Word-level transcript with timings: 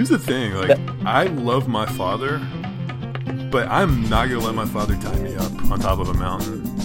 Here's 0.00 0.08
the 0.08 0.18
thing, 0.18 0.54
like 0.54 0.78
I 1.04 1.24
love 1.24 1.68
my 1.68 1.84
father, 1.84 2.38
but 3.50 3.68
I'm 3.68 4.08
not 4.08 4.30
gonna 4.30 4.40
let 4.40 4.54
my 4.54 4.64
father 4.64 4.96
tie 4.96 5.18
me 5.18 5.36
up 5.36 5.52
on 5.70 5.78
top 5.78 5.98
of 5.98 6.08
a 6.08 6.14
mountain. 6.14 6.79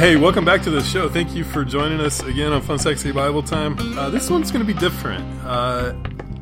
Hey, 0.00 0.16
welcome 0.16 0.46
back 0.46 0.62
to 0.62 0.70
the 0.70 0.82
show. 0.82 1.10
Thank 1.10 1.34
you 1.34 1.44
for 1.44 1.62
joining 1.62 2.00
us 2.00 2.22
again 2.22 2.54
on 2.54 2.62
Fun 2.62 2.78
Sexy 2.78 3.12
Bible 3.12 3.42
Time. 3.42 3.76
Uh, 3.98 4.08
this 4.08 4.30
one's 4.30 4.50
going 4.50 4.66
to 4.66 4.72
be 4.74 4.78
different. 4.80 5.22
Uh, 5.44 5.92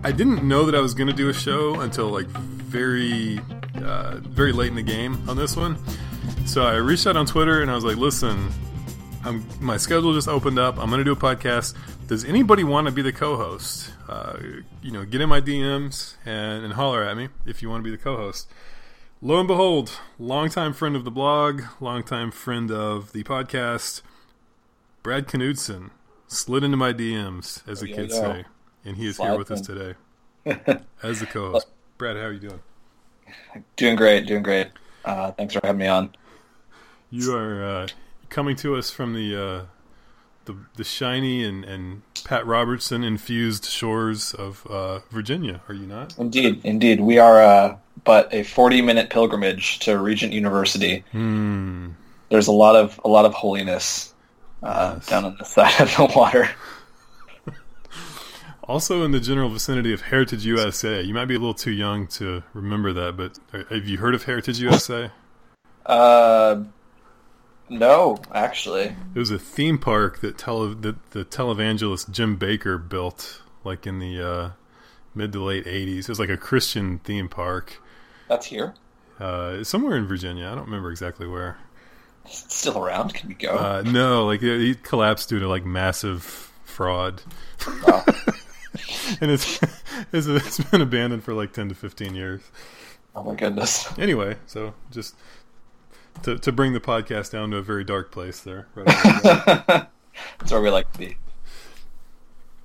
I 0.04 0.12
didn't 0.12 0.44
know 0.44 0.64
that 0.64 0.76
I 0.76 0.80
was 0.80 0.94
going 0.94 1.08
to 1.08 1.12
do 1.12 1.28
a 1.28 1.34
show 1.34 1.80
until 1.80 2.06
like 2.08 2.28
very, 2.28 3.40
uh, 3.82 4.18
very 4.18 4.52
late 4.52 4.68
in 4.68 4.76
the 4.76 4.82
game 4.82 5.28
on 5.28 5.36
this 5.36 5.56
one. 5.56 5.76
So 6.46 6.62
I 6.62 6.76
reached 6.76 7.08
out 7.08 7.16
on 7.16 7.26
Twitter 7.26 7.60
and 7.60 7.68
I 7.68 7.74
was 7.74 7.82
like, 7.82 7.96
"Listen, 7.96 8.48
I'm, 9.24 9.44
my 9.60 9.76
schedule 9.76 10.14
just 10.14 10.28
opened 10.28 10.60
up. 10.60 10.78
I'm 10.78 10.88
going 10.88 10.98
to 10.98 11.04
do 11.04 11.10
a 11.10 11.16
podcast. 11.16 11.74
Does 12.06 12.24
anybody 12.24 12.62
want 12.62 12.86
to 12.86 12.92
be 12.92 13.02
the 13.02 13.12
co-host? 13.12 13.90
Uh, 14.08 14.38
you 14.82 14.92
know, 14.92 15.04
get 15.04 15.20
in 15.20 15.28
my 15.28 15.40
DMs 15.40 16.14
and, 16.24 16.64
and 16.64 16.74
holler 16.74 17.02
at 17.02 17.16
me 17.16 17.28
if 17.44 17.60
you 17.60 17.68
want 17.68 17.82
to 17.82 17.90
be 17.90 17.90
the 17.90 18.00
co-host." 18.00 18.48
Lo 19.20 19.40
and 19.40 19.48
behold, 19.48 19.98
longtime 20.16 20.72
friend 20.72 20.94
of 20.94 21.04
the 21.04 21.10
blog, 21.10 21.62
longtime 21.80 22.30
friend 22.30 22.70
of 22.70 23.10
the 23.10 23.24
podcast, 23.24 24.00
Brad 25.02 25.26
Knudsen 25.26 25.90
slid 26.28 26.62
into 26.62 26.76
my 26.76 26.92
DMs, 26.92 27.68
as 27.68 27.80
the 27.80 27.92
kids 27.92 28.14
say, 28.14 28.44
and 28.84 28.96
he 28.96 29.08
is 29.08 29.16
Slide 29.16 29.30
here 29.30 29.38
with 29.38 29.50
us 29.50 29.60
today 29.60 29.94
as 31.02 31.18
the 31.18 31.26
co-host. 31.32 31.66
Brad, 31.96 32.14
how 32.16 32.22
are 32.22 32.32
you 32.32 32.38
doing? 32.38 32.60
Doing 33.74 33.96
great, 33.96 34.26
doing 34.26 34.44
great. 34.44 34.68
Uh, 35.04 35.32
thanks 35.32 35.52
for 35.52 35.60
having 35.64 35.80
me 35.80 35.88
on. 35.88 36.14
You 37.10 37.34
are 37.34 37.64
uh, 37.64 37.88
coming 38.28 38.54
to 38.56 38.76
us 38.76 38.92
from 38.92 39.14
the 39.14 39.34
uh, 39.34 39.62
the, 40.44 40.56
the 40.76 40.84
shiny 40.84 41.44
and, 41.44 41.64
and 41.64 42.02
Pat 42.24 42.46
Robertson 42.46 43.02
infused 43.02 43.64
shores 43.64 44.32
of 44.32 44.64
uh, 44.70 45.00
Virginia. 45.10 45.60
Are 45.68 45.74
you 45.74 45.88
not? 45.88 46.16
Indeed, 46.18 46.60
indeed. 46.62 47.00
We 47.00 47.18
are 47.18 47.42
uh, 47.42 47.76
but 48.04 48.32
a 48.32 48.40
40-minute 48.42 49.10
pilgrimage 49.10 49.78
to 49.80 49.98
Regent 49.98 50.32
University. 50.32 51.04
Hmm. 51.12 51.90
There's 52.30 52.46
a 52.48 52.52
lot 52.52 52.76
of 52.76 53.00
a 53.04 53.08
lot 53.08 53.24
of 53.24 53.32
holiness 53.34 54.12
uh, 54.62 54.94
Yes. 54.96 55.06
down 55.06 55.24
on 55.24 55.36
the 55.38 55.44
side 55.56 55.80
of 55.80 55.94
the 55.96 56.12
water. 56.16 56.48
Also 58.64 59.02
in 59.02 59.12
the 59.12 59.20
general 59.20 59.48
vicinity 59.48 59.94
of 59.94 60.02
Heritage 60.02 60.44
USA. 60.44 61.00
You 61.00 61.14
might 61.14 61.24
be 61.24 61.34
a 61.34 61.38
little 61.38 61.54
too 61.54 61.70
young 61.70 62.06
to 62.08 62.42
remember 62.52 62.92
that, 62.92 63.16
but 63.16 63.38
uh, 63.54 63.64
have 63.74 63.86
you 63.88 63.96
heard 63.96 64.14
of 64.14 64.24
Heritage 64.24 64.60
USA? 64.60 65.10
Uh, 65.86 66.64
no, 67.70 68.18
actually. 68.34 68.94
It 69.14 69.18
was 69.18 69.30
a 69.30 69.38
theme 69.38 69.78
park 69.78 70.20
that 70.20 70.36
tele 70.36 70.74
that 70.74 71.12
the 71.12 71.24
televangelist 71.24 72.10
Jim 72.10 72.38
Bakker 72.38 72.86
built, 72.86 73.40
like 73.64 73.86
in 73.86 74.00
the 74.00 74.20
uh, 74.22 74.50
mid 75.18 75.32
to 75.32 75.42
late 75.42 75.66
'80s. 75.66 76.00
It 76.00 76.08
was 76.08 76.18
like 76.20 76.30
a 76.30 76.36
Christian 76.38 77.00
theme 77.00 77.28
park, 77.28 77.82
That's 78.28 78.46
here. 78.46 78.72
uh, 79.20 79.62
somewhere 79.64 79.96
in 79.96 80.06
Virginia. 80.06 80.46
I 80.46 80.54
don't 80.54 80.64
remember 80.64 80.90
exactly 80.90 81.26
where. 81.26 81.58
It's 82.24 82.54
still 82.54 82.78
around. 82.82 83.12
Can 83.14 83.28
we 83.28 83.34
go? 83.34 83.50
Uh, 83.56 83.82
no, 83.84 84.24
like 84.26 84.42
it, 84.42 84.60
he 84.60 84.74
collapsed 84.74 85.28
due 85.28 85.38
to 85.40 85.48
like 85.48 85.64
massive 85.66 86.22
fraud, 86.64 87.22
Oh. 87.66 88.04
and 89.20 89.30
it's, 89.30 89.60
it's 90.12 90.26
it's 90.26 90.58
been 90.70 90.80
abandoned 90.82 91.24
for 91.24 91.34
like 91.34 91.52
ten 91.52 91.68
to 91.68 91.74
fifteen 91.74 92.14
years. 92.14 92.40
oh 93.16 93.22
my 93.24 93.34
goodness. 93.34 93.88
Anyway, 93.98 94.36
so 94.46 94.74
just 94.90 95.14
to 96.22 96.38
to 96.38 96.52
bring 96.52 96.72
the 96.74 96.80
podcast 96.80 97.30
down 97.32 97.50
to 97.50 97.56
a 97.56 97.62
very 97.62 97.84
dark 97.84 98.12
place 98.12 98.40
there. 98.40 98.66
Right 98.74 98.86
there. 99.22 99.88
That's 100.40 100.50
where 100.52 100.60
we 100.60 100.70
like 100.70 100.92
to 100.94 100.98
be. 100.98 101.16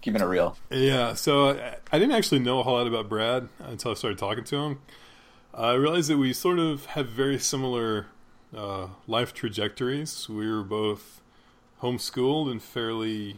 Keeping 0.03 0.22
it 0.22 0.25
real. 0.25 0.58
Yeah, 0.69 1.14
so 1.14 1.52
I, 1.52 1.78
I 1.94 1.97
didn't 1.97 2.14
actually 2.14 2.40
know 2.40 2.59
a 2.59 2.64
whole 2.64 2.74
lot 2.74 2.88
about 2.88 3.08
Brad 3.08 3.47
until 3.59 3.91
I 3.91 3.94
started 3.94 4.18
talking 4.18 4.44
to 4.44 4.58
him. 4.58 4.81
I 5.53 5.72
realized 5.74 6.09
that 6.09 6.18
we 6.18 6.34
sort 6.34 6.59
of 6.59 6.88
have 6.88 7.08
very 7.08 7.40
similar 7.40 8.08
uh, 8.53 8.88
life 9.08 9.34
trajectories. 9.34 10.28
We 10.28 10.52
were 10.52 10.64
both 10.64 11.22
homeschooled 11.81 12.52
in 12.52 12.59
fairly, 12.59 13.38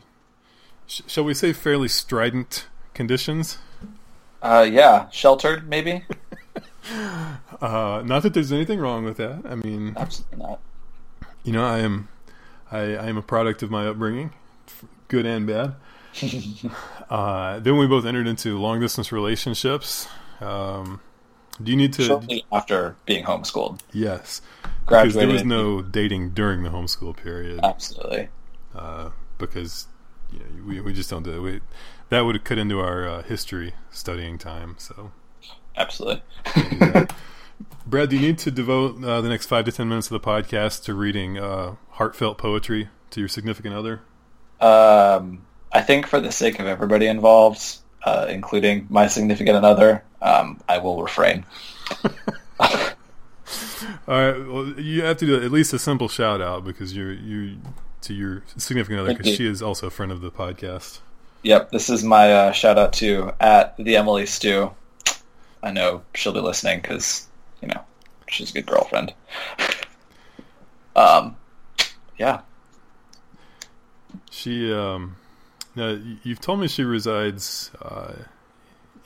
sh- 0.88 1.02
shall 1.06 1.24
we 1.24 1.36
say, 1.36 1.54
fairly 1.54 1.88
strident 1.88 2.66
conditions. 2.96 3.60
Uh, 4.42 4.68
yeah, 4.68 5.08
sheltered 5.12 5.70
maybe. 5.70 6.04
Uh, 7.62 8.04
not 8.06 8.22
that 8.22 8.34
there's 8.36 8.52
anything 8.52 8.80
wrong 8.80 9.06
with 9.06 9.18
that. 9.18 9.42
I 9.50 9.56
mean, 9.56 9.96
Absolutely 9.98 10.38
not. 10.38 10.60
you 11.44 11.52
know, 11.52 11.66
I 11.66 11.80
am, 11.80 12.10
I, 12.72 12.80
I 12.96 13.08
am 13.08 13.18
a 13.18 13.24
product 13.24 13.64
of 13.64 13.72
my 13.72 13.88
upbringing, 13.88 14.32
good 15.08 15.26
and 15.26 15.48
bad. 15.48 15.74
uh, 17.10 17.60
then 17.60 17.78
we 17.78 17.88
both 17.88 18.06
entered 18.06 18.28
into 18.28 18.60
long 18.60 18.80
distance 18.80 19.12
relationships. 19.12 20.08
Um, 20.40 21.02
do 21.62 21.72
you 21.72 21.78
need 21.78 21.94
to? 21.94 22.04
Shortly 22.04 22.46
after 22.52 22.96
being 23.06 23.24
homeschooled, 23.26 23.80
Yes, 23.94 24.42
because 24.86 25.14
there 25.14 25.28
was 25.28 25.44
no 25.44 25.82
dating 25.82 26.32
during 26.32 26.64
the 26.64 26.70
homeschool 26.70 27.16
period. 27.16 27.60
Absolutely. 27.64 28.30
Uh, 28.74 29.12
because 29.38 29.88
you 30.32 30.40
know, 30.40 30.46
we 30.68 30.82
we 30.82 30.94
just 30.94 31.10
don't 31.10 31.24
do 31.24 31.34
it. 31.34 31.40
We, 31.40 31.62
that 32.10 32.22
would 32.22 32.44
cut 32.44 32.58
into 32.58 32.80
our 32.80 33.08
uh, 33.08 33.24
history 33.24 33.74
studying 33.90 34.38
time. 34.38 34.76
So, 34.78 35.12
Absolutely. 35.78 36.22
Brad, 37.88 38.10
do 38.10 38.16
you 38.16 38.22
need 38.22 38.38
to 38.40 38.52
devote 38.52 39.04
uh, 39.04 39.22
the 39.22 39.30
next 39.30 39.48
five 39.48 39.66
to 39.66 39.72
ten 39.72 39.88
minutes 39.88 40.12
of 40.12 40.22
the 40.22 40.28
podcast 40.28 40.84
to 40.86 40.94
reading 40.94 41.38
uh, 41.38 41.76
heartfelt 41.92 42.38
poetry 42.38 42.90
to 43.12 43.20
your 43.22 43.30
significant 43.30 43.76
other? 43.76 44.02
Um, 44.60 45.46
I 45.72 45.82
think 45.82 46.08
for 46.08 46.20
the 46.20 46.32
sake 46.32 46.60
of 46.60 46.68
everybody 46.68 47.08
involved, 47.08 47.78
uh, 48.04 48.28
including 48.30 48.88
my 48.90 49.08
significant 49.08 49.66
other, 49.66 50.04
um, 50.22 50.62
I 50.70 50.78
will 50.78 51.02
refrain. 51.02 51.46
All 54.08 54.20
right. 54.22 54.38
Well, 54.48 54.80
you 54.80 55.04
have 55.04 55.18
to 55.18 55.26
do 55.26 55.44
at 55.44 55.52
least 55.52 55.74
a 55.74 55.80
simple 55.80 56.08
shout 56.08 56.42
out 56.42 56.64
because 56.64 56.96
you're 56.96 57.14
you 57.14 57.58
to 58.02 58.14
your 58.14 58.44
significant 58.58 59.00
other 59.00 59.16
because 59.16 59.36
she 59.36 59.48
is 59.48 59.62
also 59.62 59.88
a 59.88 59.90
friend 59.90 60.12
of 60.12 60.22
the 60.22 60.32
podcast. 60.32 61.00
Yep, 61.44 61.72
this 61.72 61.90
is 61.90 62.04
my 62.04 62.32
uh, 62.32 62.52
shout 62.52 62.78
out 62.78 62.94
to 62.94 63.34
at 63.40 63.76
the 63.78 63.98
Emily 63.98 64.26
Stew. 64.26 64.72
I 65.62 65.72
know 65.72 66.04
she'll 66.14 66.34
be 66.34 66.40
listening 66.40 66.82
because 66.82 67.28
you 67.62 67.68
know 67.68 67.82
she's 68.28 68.52
a 68.52 68.54
good 68.54 68.66
girlfriend. 68.66 69.14
um, 70.96 71.36
yeah, 72.18 72.42
She 74.32 74.72
um, 74.72 75.18
now 75.76 76.00
you've 76.24 76.40
told 76.40 76.60
me 76.60 76.68
she 76.68 76.84
resides 76.84 77.72
uh, 77.82 78.14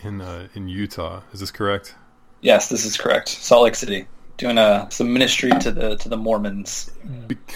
in 0.01 0.21
uh, 0.21 0.47
in 0.53 0.67
Utah. 0.67 1.21
Is 1.33 1.39
this 1.39 1.51
correct? 1.51 1.95
yes, 2.41 2.69
this 2.69 2.85
is 2.85 2.97
correct. 2.97 3.29
Salt 3.29 3.63
Lake 3.63 3.75
City, 3.75 4.07
doing 4.37 4.57
uh, 4.57 4.89
some 4.89 5.11
ministry 5.13 5.51
to 5.59 5.71
the 5.71 5.97
to 5.97 6.09
the 6.09 6.17
Mormons. 6.17 6.91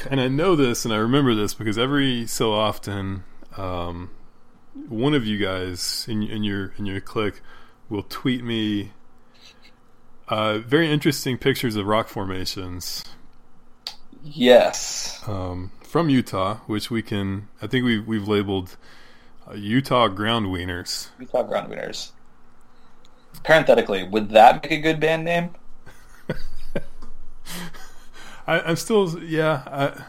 And 0.10 0.20
I 0.20 0.28
know 0.28 0.56
this, 0.56 0.86
and 0.86 0.94
I 0.94 0.98
remember 0.98 1.36
this 1.36 1.54
because 1.54 1.78
every 1.78 2.28
so 2.28 2.54
often, 2.54 3.24
um, 3.58 4.12
one 4.90 5.14
of 5.14 5.26
you 5.26 5.38
guys 5.38 6.06
in 6.08 6.24
in 6.24 6.44
your 6.44 6.74
in 6.78 6.86
your 6.86 7.02
clique 7.02 7.42
will 7.90 8.04
tweet 8.04 8.44
me 8.44 8.92
uh, 10.28 10.58
very 10.60 10.92
interesting 10.92 11.38
pictures 11.38 11.76
of 11.76 11.86
rock 11.86 12.08
formations 12.08 13.04
Yes, 14.24 15.22
um, 15.28 15.72
from 15.82 16.10
Utah, 16.10 16.58
which 16.66 16.90
we 16.90 17.02
can. 17.02 17.50
I 17.62 17.68
think 17.68 17.86
we 17.86 18.00
we've 18.00 18.28
labeled 18.28 18.78
Uh, 19.48 19.54
Utah 19.56 20.08
ground 20.08 20.48
wieners. 20.48 21.10
talk 21.32 21.48
ground 21.48 21.70
winners. 21.70 22.14
Parenthetically, 23.44 24.04
would 24.04 24.30
that 24.30 24.64
make 24.64 24.72
a 24.72 24.78
good 24.78 25.00
band 25.00 25.26
name? 25.26 25.52
I, 28.48 28.60
I'm 28.62 28.76
still, 28.76 29.22
yeah. 29.24 29.64
I, 29.66 30.04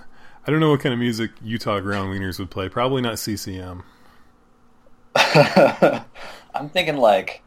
I 0.46 0.50
don't 0.50 0.60
know 0.60 0.70
what 0.70 0.80
kind 0.80 0.92
of 0.92 0.98
music 0.98 1.32
Utah 1.42 1.80
ground 1.80 2.14
wieners 2.14 2.38
would 2.38 2.50
play. 2.50 2.68
Probably 2.68 3.02
not 3.02 3.18
CCM. 3.18 3.82
I'm 5.16 6.68
thinking 6.68 6.96
like 6.96 7.42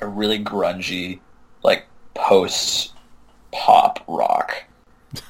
a 0.00 0.06
really 0.06 0.42
grungy, 0.42 1.20
like 1.62 1.86
post 2.14 2.94
pop 3.52 4.04
rock. 4.06 4.64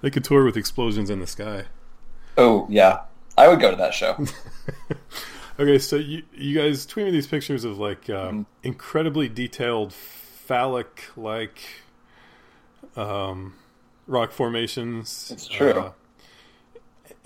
They 0.00 0.10
could 0.10 0.24
tour 0.24 0.44
with 0.44 0.56
explosions 0.56 1.10
in 1.10 1.20
the 1.20 1.26
sky. 1.26 1.64
Oh 2.36 2.66
yeah, 2.70 3.00
I 3.36 3.48
would 3.48 3.60
go 3.60 3.70
to 3.70 3.76
that 3.76 3.94
show. 3.94 4.24
Okay, 5.58 5.78
so 5.78 5.96
you 5.96 6.22
you 6.32 6.58
guys 6.58 6.86
tweet 6.86 7.04
me 7.04 7.12
these 7.12 7.26
pictures 7.26 7.64
of 7.64 7.78
like 7.78 8.04
Mm-hmm. 8.06 8.28
um, 8.28 8.46
incredibly 8.62 9.28
detailed 9.28 9.92
phallic 9.92 11.04
like 11.18 11.60
um, 12.96 13.54
rock 14.06 14.32
formations. 14.32 15.30
It's 15.32 15.46
true. 15.46 15.72
Uh, 15.72 15.92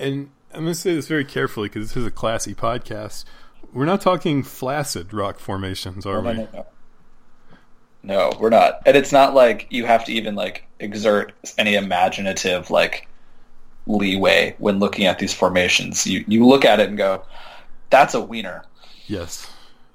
and 0.00 0.30
I'm 0.52 0.62
going 0.62 0.72
to 0.72 0.74
say 0.74 0.94
this 0.94 1.06
very 1.06 1.24
carefully 1.24 1.68
because 1.68 1.88
this 1.88 1.96
is 1.96 2.06
a 2.06 2.10
classy 2.10 2.54
podcast. 2.54 3.24
We're 3.72 3.84
not 3.84 4.00
talking 4.00 4.42
flaccid 4.42 5.12
rock 5.14 5.38
formations, 5.38 6.04
are 6.04 6.20
No, 6.22 6.30
we? 6.30 6.36
no, 6.38 6.48
no. 6.52 6.66
No, 8.02 8.32
we're 8.38 8.50
not. 8.50 8.80
And 8.84 8.96
it's 8.96 9.12
not 9.12 9.34
like 9.34 9.66
you 9.70 9.86
have 9.86 10.04
to 10.06 10.12
even 10.12 10.34
like 10.34 10.66
exert 10.80 11.32
any 11.56 11.74
imaginative 11.76 12.70
like 12.70 13.08
leeway 13.86 14.54
when 14.58 14.78
looking 14.78 15.06
at 15.06 15.18
these 15.18 15.34
formations. 15.34 16.06
You 16.06 16.24
you 16.26 16.46
look 16.46 16.64
at 16.64 16.80
it 16.80 16.88
and 16.88 16.98
go, 16.98 17.24
"That's 17.90 18.14
a 18.14 18.20
wiener." 18.20 18.64
Yes. 19.06 19.50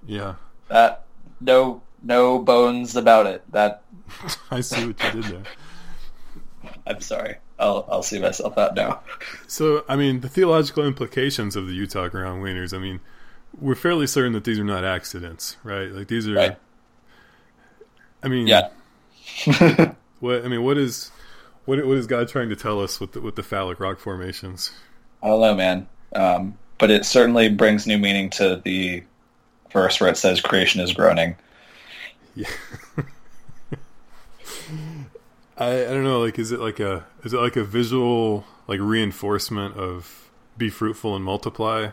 Yeah. 0.05 0.35
That 0.67 1.05
no 1.41 1.81
no 2.03 2.39
bones 2.39 2.95
about 2.95 3.25
it. 3.27 3.43
That 3.51 3.81
I 4.51 4.61
see 4.61 4.87
what 4.87 5.03
you 5.03 5.21
did 5.21 5.31
there. 5.31 5.43
I'm 6.87 7.01
sorry. 7.01 7.35
I'll 7.57 7.85
I'll 7.89 8.03
see 8.03 8.19
myself 8.19 8.57
out 8.57 8.75
now. 8.75 9.01
So, 9.47 9.83
I 9.89 9.95
mean, 9.95 10.21
the 10.21 10.29
theological 10.29 10.85
implications 10.85 11.55
of 11.55 11.67
the 11.67 11.73
Utah 11.73 12.07
ground 12.07 12.43
wieners, 12.43 12.73
I 12.73 12.79
mean, 12.79 12.99
we're 13.59 13.75
fairly 13.75 14.07
certain 14.07 14.33
that 14.33 14.43
these 14.43 14.59
are 14.59 14.63
not 14.63 14.83
accidents, 14.83 15.57
right? 15.63 15.91
Like 15.91 16.07
these 16.07 16.27
are 16.27 16.33
Right. 16.35 16.57
I 18.23 18.27
mean, 18.27 18.47
Yeah. 18.47 18.69
what 20.19 20.45
I 20.45 20.47
mean, 20.47 20.63
what 20.63 20.77
is 20.77 21.11
what 21.69 21.85
what 21.85 21.97
is 21.97 22.07
God 22.07 22.27
trying 22.27 22.49
to 22.49 22.55
tell 22.55 22.81
us 22.81 22.99
with 22.99 23.11
the, 23.11 23.21
with 23.21 23.35
the 23.35 23.43
phallic 23.43 23.79
rock 23.79 23.99
formations? 23.99 24.71
I 25.21 25.27
don't 25.27 25.39
know, 25.39 25.55
man. 25.55 25.87
Um, 26.13 26.57
but 26.79 26.89
it 26.89 27.05
certainly 27.05 27.47
brings 27.47 27.85
new 27.85 27.99
meaning 27.99 28.31
to 28.31 28.59
the 28.65 29.03
verse 29.71 30.01
where 30.01 30.09
it 30.09 30.17
says 30.17 30.41
creation 30.41 30.81
is 30.81 30.91
groaning. 30.93 31.35
Yeah. 32.33 32.49
I 35.57 35.83
I 35.83 35.87
don't 35.89 36.03
know, 36.03 36.21
like 36.21 36.39
is 36.39 36.51
it 36.51 36.59
like 36.59 36.79
a 36.79 37.05
is 37.23 37.35
it 37.35 37.39
like 37.39 37.55
a 37.55 37.63
visual 37.63 38.45
like 38.67 38.79
reinforcement 38.79 39.77
of 39.77 40.31
be 40.57 40.71
fruitful 40.71 41.15
and 41.15 41.23
multiply? 41.23 41.89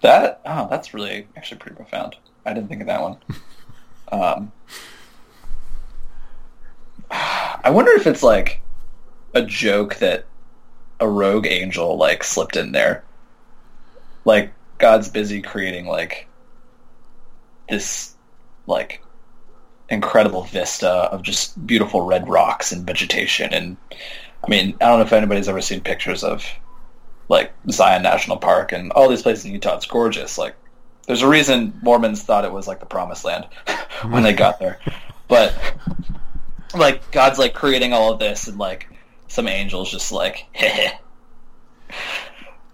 That 0.00 0.40
oh, 0.46 0.68
that's 0.70 0.94
really 0.94 1.28
actually 1.36 1.58
pretty 1.58 1.76
profound. 1.76 2.16
I 2.46 2.54
didn't 2.54 2.70
think 2.70 2.80
of 2.80 2.86
that 2.86 3.02
one. 3.02 3.18
um, 4.10 4.52
I 7.10 7.68
wonder 7.68 7.90
if 7.92 8.06
it's 8.06 8.22
like 8.22 8.62
a 9.34 9.42
joke 9.42 9.96
that 9.96 10.26
a 11.00 11.08
rogue 11.08 11.46
angel 11.46 11.96
like 11.96 12.22
slipped 12.24 12.56
in 12.56 12.72
there. 12.72 13.04
Like 14.24 14.52
God's 14.78 15.08
busy 15.08 15.42
creating 15.42 15.86
like 15.86 16.28
this 17.68 18.14
like 18.66 19.02
incredible 19.88 20.44
vista 20.44 20.88
of 20.88 21.22
just 21.22 21.66
beautiful 21.66 22.02
red 22.02 22.28
rocks 22.28 22.72
and 22.72 22.86
vegetation 22.86 23.52
and 23.52 23.76
I 24.44 24.48
mean, 24.48 24.74
I 24.80 24.86
don't 24.86 24.98
know 24.98 25.04
if 25.04 25.12
anybody's 25.12 25.48
ever 25.48 25.60
seen 25.60 25.80
pictures 25.80 26.24
of 26.24 26.44
like 27.28 27.52
Zion 27.70 28.02
National 28.02 28.36
Park 28.36 28.72
and 28.72 28.92
all 28.92 29.08
these 29.08 29.22
places 29.22 29.44
in 29.44 29.52
Utah. 29.52 29.76
It's 29.76 29.86
gorgeous. 29.86 30.36
Like, 30.36 30.56
there's 31.06 31.22
a 31.22 31.28
reason 31.28 31.78
Mormons 31.82 32.22
thought 32.22 32.44
it 32.44 32.52
was 32.52 32.66
like 32.66 32.80
the 32.80 32.86
promised 32.86 33.24
land 33.24 33.46
when 34.08 34.22
they 34.22 34.32
got 34.32 34.58
there. 34.58 34.78
But 35.28 35.54
like, 36.74 37.10
God's 37.10 37.38
like 37.38 37.54
creating 37.54 37.94
all 37.94 38.12
of 38.12 38.18
this, 38.18 38.48
and 38.48 38.58
like 38.58 38.91
some 39.32 39.48
angels 39.48 39.90
just 39.90 40.12
like, 40.12 40.46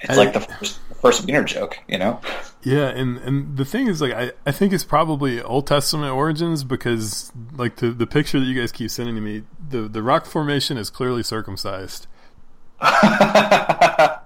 It's 0.01 0.11
I- 0.11 0.15
like 0.17 0.33
the 0.33 0.41
first, 0.41 0.89
the 0.89 0.95
first 0.95 1.25
wiener 1.27 1.43
joke, 1.45 1.79
you 1.89 1.99
know? 1.99 2.21
Yeah, 2.63 2.89
and 2.89 3.19
and 3.19 3.57
the 3.57 3.65
thing 3.65 3.87
is, 3.89 4.01
like, 4.01 4.13
I, 4.13 4.33
I 4.47 4.51
think 4.53 4.73
it's 4.73 4.85
probably 4.85 5.41
Old 5.43 5.67
Testament 5.67 6.13
origins 6.13 6.63
because, 6.65 7.33
like, 7.55 7.77
the 7.77 7.91
the 7.91 8.07
picture 8.07 8.39
that 8.41 8.47
you 8.47 8.61
guys 8.61 8.73
keep 8.73 8.91
sending 8.91 9.15
to 9.15 9.21
me, 9.21 9.43
the 9.71 9.83
the 9.83 10.03
rock 10.03 10.27
formation 10.27 10.77
is 10.77 10.91
clearly 10.91 11.23
circumcised. 11.23 12.07
I 12.81 14.19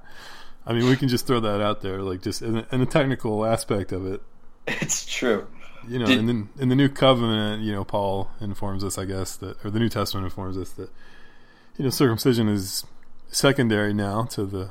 mean, 0.68 0.86
we 0.88 0.96
can 0.96 1.08
just 1.08 1.26
throw 1.26 1.40
that 1.40 1.60
out 1.60 1.80
there, 1.82 2.02
like, 2.02 2.22
just 2.22 2.40
in, 2.42 2.64
in 2.70 2.80
the 2.80 2.86
technical 2.86 3.44
aspect 3.44 3.92
of 3.92 4.06
it, 4.06 4.22
it's 4.66 5.04
true. 5.04 5.46
you 5.88 5.98
know. 5.98 6.06
Did- 6.06 6.18
and 6.20 6.28
then 6.28 6.48
in 6.58 6.68
the 6.68 6.76
New 6.76 6.88
Covenant, 6.88 7.62
you 7.62 7.72
know, 7.72 7.84
Paul 7.84 8.30
informs 8.40 8.84
us, 8.84 8.96
I 8.98 9.04
guess, 9.04 9.36
that 9.36 9.62
or 9.64 9.70
the 9.70 9.78
New 9.78 9.88
Testament 9.88 10.24
informs 10.24 10.56
us 10.56 10.70
that, 10.72 10.90
you 11.76 11.84
know, 11.84 11.90
circumcision 11.90 12.48
is 12.48 12.84
secondary 13.28 13.94
now 13.94 14.24
to 14.24 14.44
the, 14.44 14.70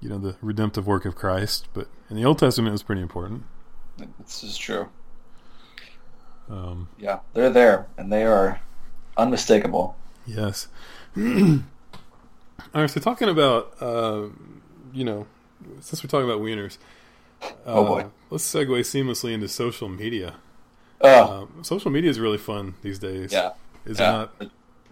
you 0.00 0.08
know, 0.08 0.18
the 0.18 0.36
redemptive 0.42 0.86
work 0.86 1.04
of 1.04 1.14
Christ, 1.14 1.68
but 1.74 1.88
in 2.10 2.16
the 2.16 2.24
Old 2.24 2.38
Testament, 2.38 2.70
it 2.70 2.72
was 2.72 2.82
pretty 2.82 3.02
important. 3.02 3.44
This 4.18 4.42
is 4.42 4.56
true. 4.58 4.88
Um, 6.50 6.88
Yeah, 6.98 7.20
they're 7.34 7.50
there, 7.50 7.86
and 7.96 8.12
they 8.12 8.24
are 8.24 8.60
unmistakable. 9.16 9.96
Yes. 10.26 10.68
All 11.16 11.60
right. 12.74 12.90
So 12.90 13.00
talking 13.00 13.28
about, 13.28 13.74
uh, 13.80 14.26
you 14.92 15.04
know, 15.04 15.26
since 15.80 16.02
we're 16.02 16.08
talking 16.08 16.28
about 16.28 16.40
wieners, 16.42 16.78
uh, 17.42 17.46
Oh, 17.66 17.84
boy. 17.84 18.06
let's 18.30 18.44
segue 18.52 18.80
seamlessly 18.80 19.32
into 19.32 19.48
social 19.48 19.88
media. 19.88 20.34
Oh, 21.00 21.42
Um, 21.42 21.64
social 21.64 21.90
media 21.90 22.10
is 22.10 22.18
really 22.20 22.38
fun 22.38 22.74
these 22.82 22.98
days. 22.98 23.32
yeah. 23.32 23.50
Is 23.84 23.98
yeah. 23.98 24.10
not? 24.12 24.34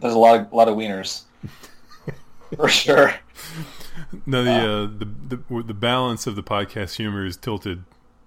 There's 0.01 0.15
a 0.15 0.19
lot 0.19 0.41
of 0.41 0.53
lot 0.53 0.69
of 0.69 0.77
wieners. 0.77 1.23
For 2.57 2.69
sure. 2.69 3.15
No, 4.27 4.43
the, 4.43 4.51
uh, 4.51 4.87
the 4.99 5.37
the 5.37 5.63
the 5.63 5.75
balance 5.75 6.27
of 6.27 6.37
the 6.37 6.43
podcast 6.43 6.97
humor 6.97 7.25
is 7.25 7.37
tilted 7.37 7.85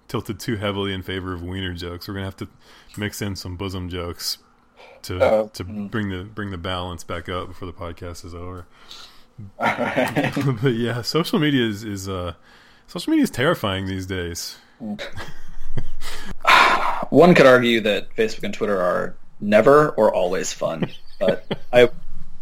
tilted 0.08 0.38
too 0.38 0.56
heavily 0.56 0.92
in 0.92 1.02
favor 1.02 1.32
of 1.32 1.42
wiener 1.42 1.74
jokes. 1.74 2.08
We're 2.08 2.14
gonna 2.14 2.26
have 2.26 2.36
to 2.38 2.48
mix 2.96 3.20
in 3.20 3.36
some 3.36 3.56
bosom 3.56 3.88
jokes 3.88 4.38
to 5.02 5.22
Uh, 5.22 5.48
to 5.48 5.64
mm. 5.64 5.90
bring 5.90 6.08
the 6.10 6.24
bring 6.24 6.50
the 6.50 6.58
balance 6.58 7.04
back 7.04 7.28
up 7.28 7.48
before 7.48 7.66
the 7.66 7.72
podcast 7.72 8.24
is 8.24 8.34
over. 8.34 8.66
But 10.62 10.74
yeah, 10.74 11.02
social 11.02 11.38
media 11.38 11.66
is, 11.66 11.82
is 11.84 12.08
uh, 12.08 12.34
social 12.86 13.10
media 13.10 13.24
is 13.24 13.30
terrifying 13.30 13.86
these 13.86 14.06
days. 14.06 14.56
One 17.10 17.34
could 17.34 17.46
argue 17.46 17.80
that 17.82 18.14
Facebook 18.16 18.44
and 18.44 18.54
Twitter 18.54 18.80
are 18.80 19.16
never 19.40 19.90
or 19.90 20.14
always 20.14 20.52
fun, 20.52 20.90
but 21.18 21.46
I 21.72 21.90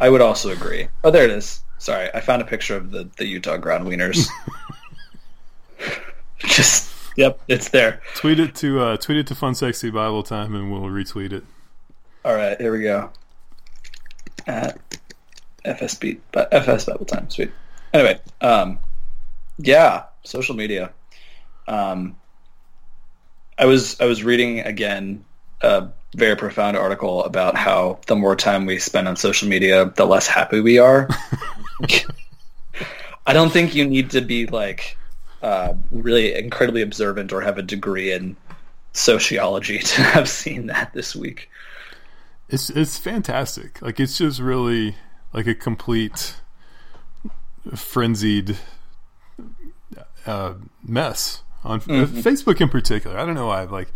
I 0.02 0.10
would 0.10 0.20
also 0.20 0.50
agree. 0.50 0.88
Oh, 1.04 1.12
there 1.12 1.22
it 1.22 1.30
is. 1.30 1.62
Sorry, 1.78 2.10
I 2.12 2.20
found 2.20 2.42
a 2.42 2.44
picture 2.44 2.76
of 2.76 2.90
the, 2.90 3.08
the 3.18 3.24
Utah 3.24 3.56
ground 3.56 3.86
wieners. 3.86 4.26
Just 6.38 6.92
yep, 7.16 7.40
it's 7.46 7.68
there. 7.68 8.02
Tweet 8.16 8.40
it 8.40 8.56
to 8.56 8.80
uh, 8.80 8.96
tweet 8.96 9.18
it 9.18 9.28
to 9.28 9.36
Fun 9.36 9.54
Sexy 9.54 9.90
Bible 9.90 10.24
Time, 10.24 10.56
and 10.56 10.72
we'll 10.72 10.90
retweet 10.90 11.32
it. 11.32 11.44
All 12.24 12.34
right, 12.34 12.60
here 12.60 12.72
we 12.72 12.82
go. 12.82 13.10
At 14.48 14.76
FSB, 15.64 16.18
but 16.32 16.52
FS 16.52 16.86
Bible 16.86 17.06
Time, 17.06 17.30
sweet. 17.30 17.52
Anyway, 17.92 18.20
um, 18.40 18.80
yeah, 19.58 20.06
social 20.24 20.56
media. 20.56 20.92
Um, 21.68 22.16
I 23.56 23.66
was 23.66 24.00
I 24.00 24.06
was 24.06 24.24
reading 24.24 24.60
again 24.60 25.24
a 25.62 25.88
very 26.14 26.36
profound 26.36 26.76
article 26.76 27.24
about 27.24 27.56
how 27.56 27.98
the 28.06 28.16
more 28.16 28.36
time 28.36 28.66
we 28.66 28.78
spend 28.78 29.08
on 29.08 29.16
social 29.16 29.48
media, 29.48 29.92
the 29.96 30.04
less 30.06 30.26
happy 30.26 30.60
we 30.60 30.78
are. 30.78 31.08
I 33.26 33.32
don't 33.32 33.52
think 33.52 33.74
you 33.74 33.86
need 33.86 34.10
to 34.10 34.20
be 34.20 34.46
like 34.46 34.96
uh, 35.42 35.74
really 35.90 36.34
incredibly 36.34 36.82
observant 36.82 37.32
or 37.32 37.40
have 37.40 37.58
a 37.58 37.62
degree 37.62 38.12
in 38.12 38.36
sociology 38.92 39.78
to 39.78 40.02
have 40.02 40.28
seen 40.28 40.66
that 40.66 40.92
this 40.92 41.14
week. 41.16 41.48
It's 42.48 42.68
it's 42.68 42.98
fantastic. 42.98 43.80
Like 43.80 43.98
it's 44.00 44.18
just 44.18 44.40
really 44.40 44.96
like 45.32 45.46
a 45.46 45.54
complete 45.54 46.34
frenzied 47.74 48.58
uh, 50.26 50.54
mess 50.86 51.42
on 51.64 51.80
Mhm. 51.80 52.06
Facebook 52.22 52.60
in 52.60 52.68
particular. 52.68 53.18
I 53.18 53.24
don't 53.24 53.34
know 53.34 53.46
why. 53.46 53.62
Like 53.62 53.88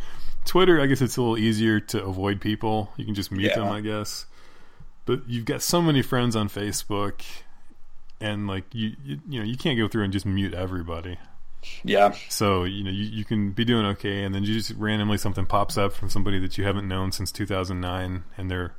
Twitter, 0.47 0.81
I 0.81 0.87
guess 0.87 1.03
it's 1.03 1.17
a 1.17 1.21
little 1.21 1.37
easier 1.37 1.81
to 1.81 2.05
avoid 2.05 2.41
people. 2.41 2.93
You 2.97 3.05
can 3.05 3.15
just 3.15 3.31
mute 3.31 3.55
them, 3.55 3.69
I 3.69 3.81
guess. 3.81 4.27
But 5.05 5.29
you've 5.29 5.45
got 5.45 5.63
so 5.63 5.83
many 5.83 6.03
friends 6.03 6.35
on 6.35 6.49
Facebook, 6.49 7.23
and 8.21 8.47
like 8.47 8.65
you, 8.73 8.97
you, 9.05 9.21
you 9.29 9.39
know, 9.41 9.45
you 9.45 9.57
can't 9.57 9.79
go 9.79 9.89
through 9.89 10.05
and 10.05 10.13
just 10.13 10.27
mute 10.27 10.55
everybody. 10.55 11.19
Yeah. 11.85 12.15
So 12.29 12.65
you 12.65 12.85
know 12.85 12.91
you, 12.91 13.05
you 13.05 13.25
can 13.25 13.53
be 13.53 13.65
doing 13.65 13.87
okay, 13.87 14.25
and 14.25 14.35
then 14.35 14.45
you 14.45 14.55
just 14.55 14.73
randomly 14.73 15.19
something 15.19 15.47
pops 15.47 15.77
up 15.77 15.93
from 15.93 16.09
somebody 16.09 16.39
that 16.41 16.57
you 16.59 16.65
haven't 16.65 16.89
known 16.89 17.13
since 17.13 17.33
2009, 17.33 18.25
and 18.37 18.51
they're 18.51 18.75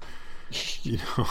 you 0.84 0.98
know 1.18 1.28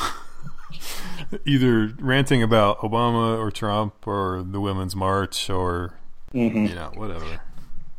either 1.47 1.93
ranting 1.99 2.43
about 2.43 2.79
Obama 2.81 3.39
or 3.39 3.51
Trump 3.51 4.07
or 4.07 4.45
the 4.47 4.61
Women's 4.61 4.95
March 4.95 5.51
or 5.51 5.95
hmm 6.33 6.67
you 6.67 6.75
know 6.75 6.93
whatever. 6.95 7.41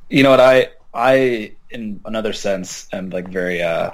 You 0.09 0.23
know 0.23 0.31
what? 0.31 0.39
I 0.39 0.69
I 0.93 1.53
in 1.69 2.01
another 2.05 2.33
sense 2.33 2.87
am 2.93 3.09
like 3.09 3.27
very 3.27 3.61
uh, 3.61 3.91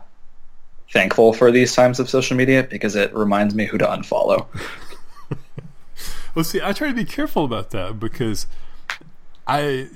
thankful 0.91 1.33
for 1.33 1.51
these 1.51 1.73
times 1.73 1.99
of 1.99 2.09
social 2.09 2.37
media 2.37 2.63
because 2.63 2.95
it 2.95 3.13
reminds 3.13 3.55
me 3.55 3.65
who 3.65 3.77
to 3.77 3.85
unfollow. 3.85 4.47
Well, 6.35 6.43
see, 6.43 6.61
I 6.63 6.73
try 6.73 6.87
to 6.87 6.93
be 6.93 7.05
careful 7.05 7.45
about 7.45 7.69
that 7.71 7.99
because 7.99 8.47
I 9.45 9.87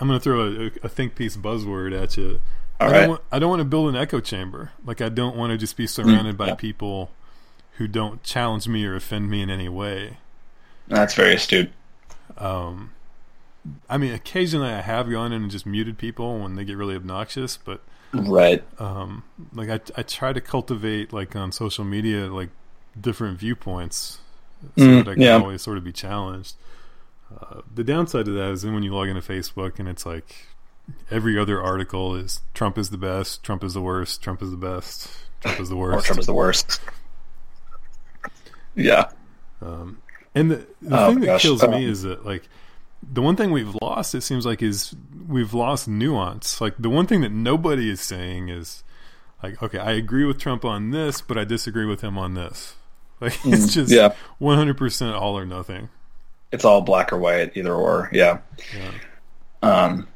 I'm 0.00 0.08
going 0.08 0.18
to 0.18 0.22
throw 0.22 0.40
a, 0.42 0.70
a 0.84 0.88
think 0.88 1.14
piece 1.14 1.36
buzzword 1.36 2.00
at 2.00 2.16
you. 2.16 2.40
All 2.80 2.88
I 2.88 2.90
right. 2.90 3.00
don't 3.00 3.08
want, 3.08 3.22
I 3.32 3.38
don't 3.38 3.50
want 3.50 3.60
to 3.60 3.64
build 3.64 3.88
an 3.88 3.96
echo 3.96 4.20
chamber. 4.20 4.72
Like 4.84 5.00
I 5.00 5.08
don't 5.08 5.36
want 5.36 5.50
to 5.50 5.58
just 5.58 5.76
be 5.76 5.86
surrounded 5.86 6.36
by 6.36 6.48
yeah. 6.48 6.54
people 6.54 7.10
who 7.76 7.88
don't 7.88 8.22
challenge 8.22 8.68
me 8.68 8.84
or 8.84 8.94
offend 8.94 9.30
me 9.30 9.42
in 9.42 9.50
any 9.50 9.68
way. 9.68 10.18
That's 10.86 11.14
very 11.14 11.34
astute. 11.34 11.72
Um, 12.38 12.92
I 13.88 13.96
mean, 13.98 14.12
occasionally 14.12 14.68
I 14.70 14.80
have 14.82 15.10
gone 15.10 15.32
in 15.32 15.42
and 15.42 15.50
just 15.50 15.66
muted 15.66 15.98
people 15.98 16.40
when 16.40 16.54
they 16.56 16.64
get 16.64 16.76
really 16.76 16.96
obnoxious, 16.96 17.56
but 17.56 17.82
right. 18.12 18.64
Um, 18.78 19.24
like 19.52 19.68
I, 19.68 19.80
I 20.00 20.02
try 20.02 20.32
to 20.32 20.40
cultivate 20.40 21.12
like 21.12 21.36
on 21.36 21.52
social 21.52 21.84
media 21.84 22.26
like 22.32 22.50
different 23.00 23.38
viewpoints 23.38 24.20
so 24.76 24.96
Mm, 24.96 24.98
that 24.98 25.08
I 25.08 25.16
can 25.16 25.22
yeah. 25.22 25.34
always 25.34 25.62
sort 25.62 25.78
of 25.78 25.84
be 25.84 25.92
challenged. 25.92 26.56
Uh, 27.40 27.62
the 27.74 27.84
downside 27.84 28.28
of 28.28 28.34
that 28.34 28.50
is 28.52 28.62
then 28.62 28.74
when 28.74 28.82
you 28.82 28.94
log 28.94 29.08
into 29.08 29.22
Facebook 29.22 29.78
and 29.78 29.88
it's 29.88 30.06
like 30.06 30.46
every 31.10 31.38
other 31.38 31.62
article 31.62 32.14
is 32.14 32.40
Trump 32.54 32.78
is 32.78 32.90
the 32.90 32.98
best, 32.98 33.42
Trump 33.42 33.64
is 33.64 33.74
the 33.74 33.82
worst, 33.82 34.22
Trump 34.22 34.42
is 34.42 34.50
the 34.50 34.56
best, 34.56 35.10
Trump 35.40 35.60
is 35.60 35.68
the 35.70 35.76
Or 35.90 36.00
worst. 36.00 36.06
Trump 36.06 36.20
is 36.20 36.26
the 36.26 36.34
worst. 36.34 36.80
Yeah. 38.74 39.10
Um, 39.60 40.02
and 40.34 40.50
the, 40.50 40.66
the 40.82 40.98
Oh 40.98 41.06
thing 41.06 41.20
that 41.20 41.26
gosh. 41.26 41.42
kills 41.42 41.62
Um, 41.62 41.70
me 41.70 41.84
is 41.84 42.02
that 42.02 42.24
like 42.24 42.48
the 43.12 43.22
one 43.22 43.36
thing 43.36 43.50
we've 43.50 43.74
lost, 43.82 44.14
it 44.14 44.22
seems 44.22 44.44
like, 44.46 44.62
is 44.62 44.94
we've 45.28 45.54
lost 45.54 45.88
nuance. 45.88 46.60
Like 46.60 46.74
the 46.78 46.90
one 46.90 47.06
thing 47.06 47.20
that 47.22 47.32
nobody 47.32 47.90
is 47.90 48.00
saying 48.00 48.48
is 48.48 48.82
like, 49.42 49.62
okay, 49.62 49.78
I 49.78 49.92
agree 49.92 50.24
with 50.24 50.38
Trump 50.38 50.64
on 50.64 50.90
this, 50.90 51.20
but 51.20 51.36
I 51.38 51.44
disagree 51.44 51.86
with 51.86 52.00
him 52.00 52.18
on 52.18 52.34
this. 52.34 52.74
Like 53.20 53.38
it's 53.44 53.72
just 53.72 53.92
Mm, 53.92 53.96
yeah. 53.96 54.14
one 54.38 54.58
hundred 54.58 54.76
percent 54.76 55.14
all 55.14 55.38
or 55.38 55.46
nothing. 55.46 55.88
It's 56.50 56.64
all 56.64 56.80
black 56.82 57.12
or 57.12 57.16
white, 57.18 57.56
either 57.56 57.72
or. 57.72 58.10
Yeah. 58.12 58.38
Yeah. 58.76 58.90
Um, 59.62 60.08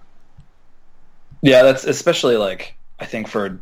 yeah, 1.40 1.62
that's 1.62 1.85
especially 1.85 2.37
like 2.37 2.75
I 2.99 3.07
think 3.07 3.28
for 3.28 3.61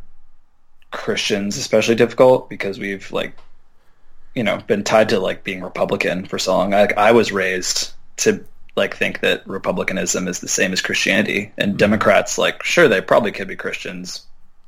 Christians 0.91 1.55
especially 1.55 1.95
difficult 1.95 2.49
because 2.49 2.79
we've 2.79 3.09
like 3.11 3.37
you 4.33 4.43
know 4.43 4.57
been 4.67 4.83
tied 4.83 5.09
to 5.09 5.19
like 5.19 5.43
being 5.43 5.61
Republican 5.61 6.25
for 6.25 6.39
so 6.39 6.57
long. 6.57 6.71
Like 6.71 6.97
I 6.97 7.11
was 7.11 7.31
raised 7.31 7.93
to 8.17 8.43
like 8.77 8.95
think 8.95 9.21
that 9.21 9.45
republicanism 9.47 10.27
is 10.27 10.39
the 10.39 10.47
same 10.47 10.71
as 10.71 10.81
Christianity, 10.81 11.51
and 11.57 11.77
Democrats 11.77 12.37
like 12.37 12.63
sure 12.63 12.87
they 12.87 13.01
probably 13.01 13.31
could 13.31 13.47
be 13.47 13.55
Christians, 13.55 14.25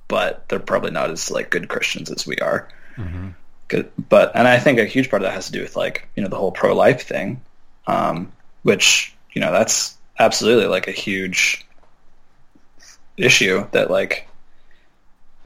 but 0.07 0.49
they're 0.49 0.59
probably 0.59 0.91
not 0.91 1.11
as 1.11 1.31
like 1.31 1.51
good 1.51 1.69
Christians 1.69 2.11
as 2.11 2.27
we 2.27 2.35
are. 2.37 2.67
hmm 2.95 3.29
Good. 3.69 3.91
But 4.09 4.31
and 4.35 4.47
I 4.47 4.57
think 4.57 4.79
a 4.79 4.85
huge 4.85 5.11
part 5.11 5.21
of 5.21 5.27
that 5.27 5.35
has 5.35 5.45
to 5.45 5.51
do 5.51 5.61
with 5.61 5.75
like 5.75 6.09
you 6.15 6.23
know 6.23 6.29
the 6.29 6.35
whole 6.35 6.51
pro 6.51 6.75
life 6.75 7.03
thing, 7.03 7.39
um, 7.85 8.31
which 8.63 9.15
you 9.31 9.41
know 9.41 9.51
that's 9.51 9.95
absolutely 10.17 10.65
like 10.65 10.87
a 10.87 10.91
huge 10.91 11.65
issue 13.15 13.67
that 13.71 13.91
like 13.91 14.27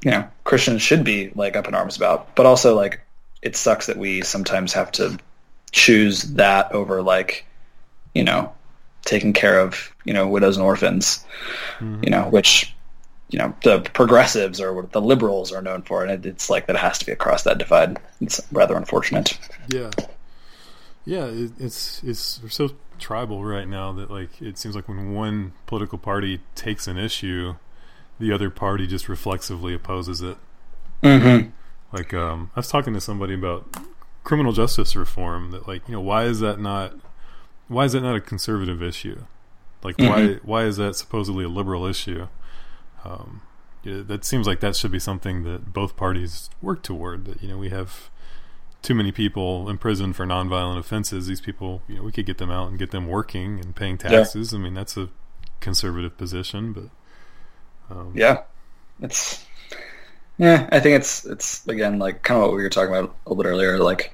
you 0.05 0.11
know 0.11 0.25
Christians 0.45 0.81
should 0.81 1.03
be 1.03 1.31
like 1.35 1.57
up 1.57 1.67
in 1.67 1.75
arms 1.75 1.97
about. 1.97 2.33
But 2.33 2.45
also 2.45 2.75
like 2.75 3.01
it 3.41 3.57
sucks 3.57 3.87
that 3.87 3.97
we 3.97 4.21
sometimes 4.21 4.71
have 4.71 4.89
to 4.93 5.19
choose 5.73 6.21
that 6.35 6.71
over 6.71 7.01
like 7.01 7.45
you 8.13 8.23
know 8.23 8.53
taking 9.05 9.33
care 9.33 9.59
of 9.59 9.93
you 10.05 10.13
know 10.13 10.27
widows 10.27 10.57
and 10.57 10.65
orphans, 10.65 11.25
you 11.81 12.09
know 12.09 12.27
which 12.29 12.73
you 13.29 13.39
know 13.39 13.53
the 13.63 13.81
progressives 13.93 14.61
or 14.61 14.73
what 14.73 14.91
the 14.91 15.01
liberals 15.01 15.51
are 15.51 15.61
known 15.61 15.81
for, 15.81 16.03
and 16.03 16.11
it, 16.11 16.25
it's 16.25 16.49
like 16.49 16.67
that 16.67 16.75
has 16.75 16.99
to 16.99 17.05
be 17.05 17.11
across 17.11 17.43
that 17.43 17.57
divide. 17.57 17.97
It's 18.21 18.39
rather 18.51 18.75
unfortunate. 18.75 19.37
Yeah, 19.69 19.89
yeah. 21.03 21.25
It, 21.25 21.51
it's 21.59 22.03
it's 22.03 22.39
we're 22.43 22.49
so 22.49 22.71
tribal 22.99 23.43
right 23.43 23.67
now 23.67 23.91
that 23.93 24.11
like 24.11 24.41
it 24.41 24.57
seems 24.57 24.75
like 24.75 24.87
when 24.87 25.13
one 25.13 25.53
political 25.65 25.97
party 25.97 26.41
takes 26.53 26.87
an 26.87 26.97
issue, 26.97 27.55
the 28.19 28.31
other 28.31 28.51
party 28.51 28.85
just 28.85 29.09
reflexively 29.09 29.73
opposes 29.73 30.21
it. 30.21 30.37
Mm-hmm. 31.01 31.49
Like 31.91 32.13
um, 32.13 32.51
I 32.55 32.59
was 32.59 32.69
talking 32.69 32.93
to 32.93 33.01
somebody 33.01 33.33
about 33.33 33.65
criminal 34.23 34.53
justice 34.53 34.95
reform. 34.95 35.51
That 35.51 35.67
like 35.67 35.87
you 35.87 35.93
know 35.93 36.01
why 36.01 36.25
is 36.25 36.39
that 36.41 36.59
not 36.59 36.93
why 37.73 37.85
is 37.85 37.93
that 37.93 38.01
not 38.01 38.15
a 38.15 38.21
conservative 38.21 38.81
issue? 38.81 39.23
Like 39.83 39.97
why 39.99 40.35
why 40.43 40.63
is 40.63 40.77
that 40.77 40.95
supposedly 40.95 41.43
a 41.43 41.49
liberal 41.49 41.85
issue? 41.85 42.27
Um, 43.03 43.41
yeah, 43.83 44.01
that 44.05 44.23
seems 44.23 44.47
like 44.47 44.61
that 44.61 44.75
should 44.75 44.91
be 44.91 44.99
something 44.99 45.43
that 45.43 45.73
both 45.73 45.97
parties 45.97 46.49
work 46.61 46.83
toward. 46.83 47.25
That 47.25 47.41
you 47.43 47.49
know 47.49 47.57
we 47.57 47.69
have 47.69 48.09
too 48.81 48.95
many 48.95 49.11
people 49.11 49.69
in 49.69 49.77
prison 49.77 50.13
for 50.13 50.25
nonviolent 50.25 50.77
offenses. 50.77 51.27
These 51.27 51.41
people, 51.41 51.81
you 51.87 51.95
know, 51.95 52.03
we 52.03 52.11
could 52.11 52.25
get 52.25 52.37
them 52.37 52.49
out 52.49 52.69
and 52.69 52.79
get 52.79 52.91
them 52.91 53.07
working 53.07 53.59
and 53.59 53.75
paying 53.75 53.97
taxes. 53.97 54.53
I 54.53 54.57
mean, 54.57 54.73
that's 54.73 54.95
a 54.95 55.09
conservative 55.59 56.17
position, 56.17 56.73
but 56.73 57.93
um, 57.93 58.13
Yeah, 58.15 58.43
it's 59.01 59.45
yeah. 60.37 60.69
I 60.71 60.79
think 60.79 60.97
it's 60.97 61.25
it's 61.25 61.67
again 61.67 61.99
like 61.99 62.23
kind 62.23 62.39
of 62.39 62.47
what 62.47 62.55
we 62.55 62.63
were 62.63 62.69
talking 62.69 62.93
about 62.95 63.15
a 63.25 63.29
little 63.29 63.43
bit 63.43 63.49
earlier. 63.49 63.79
Like 63.79 64.13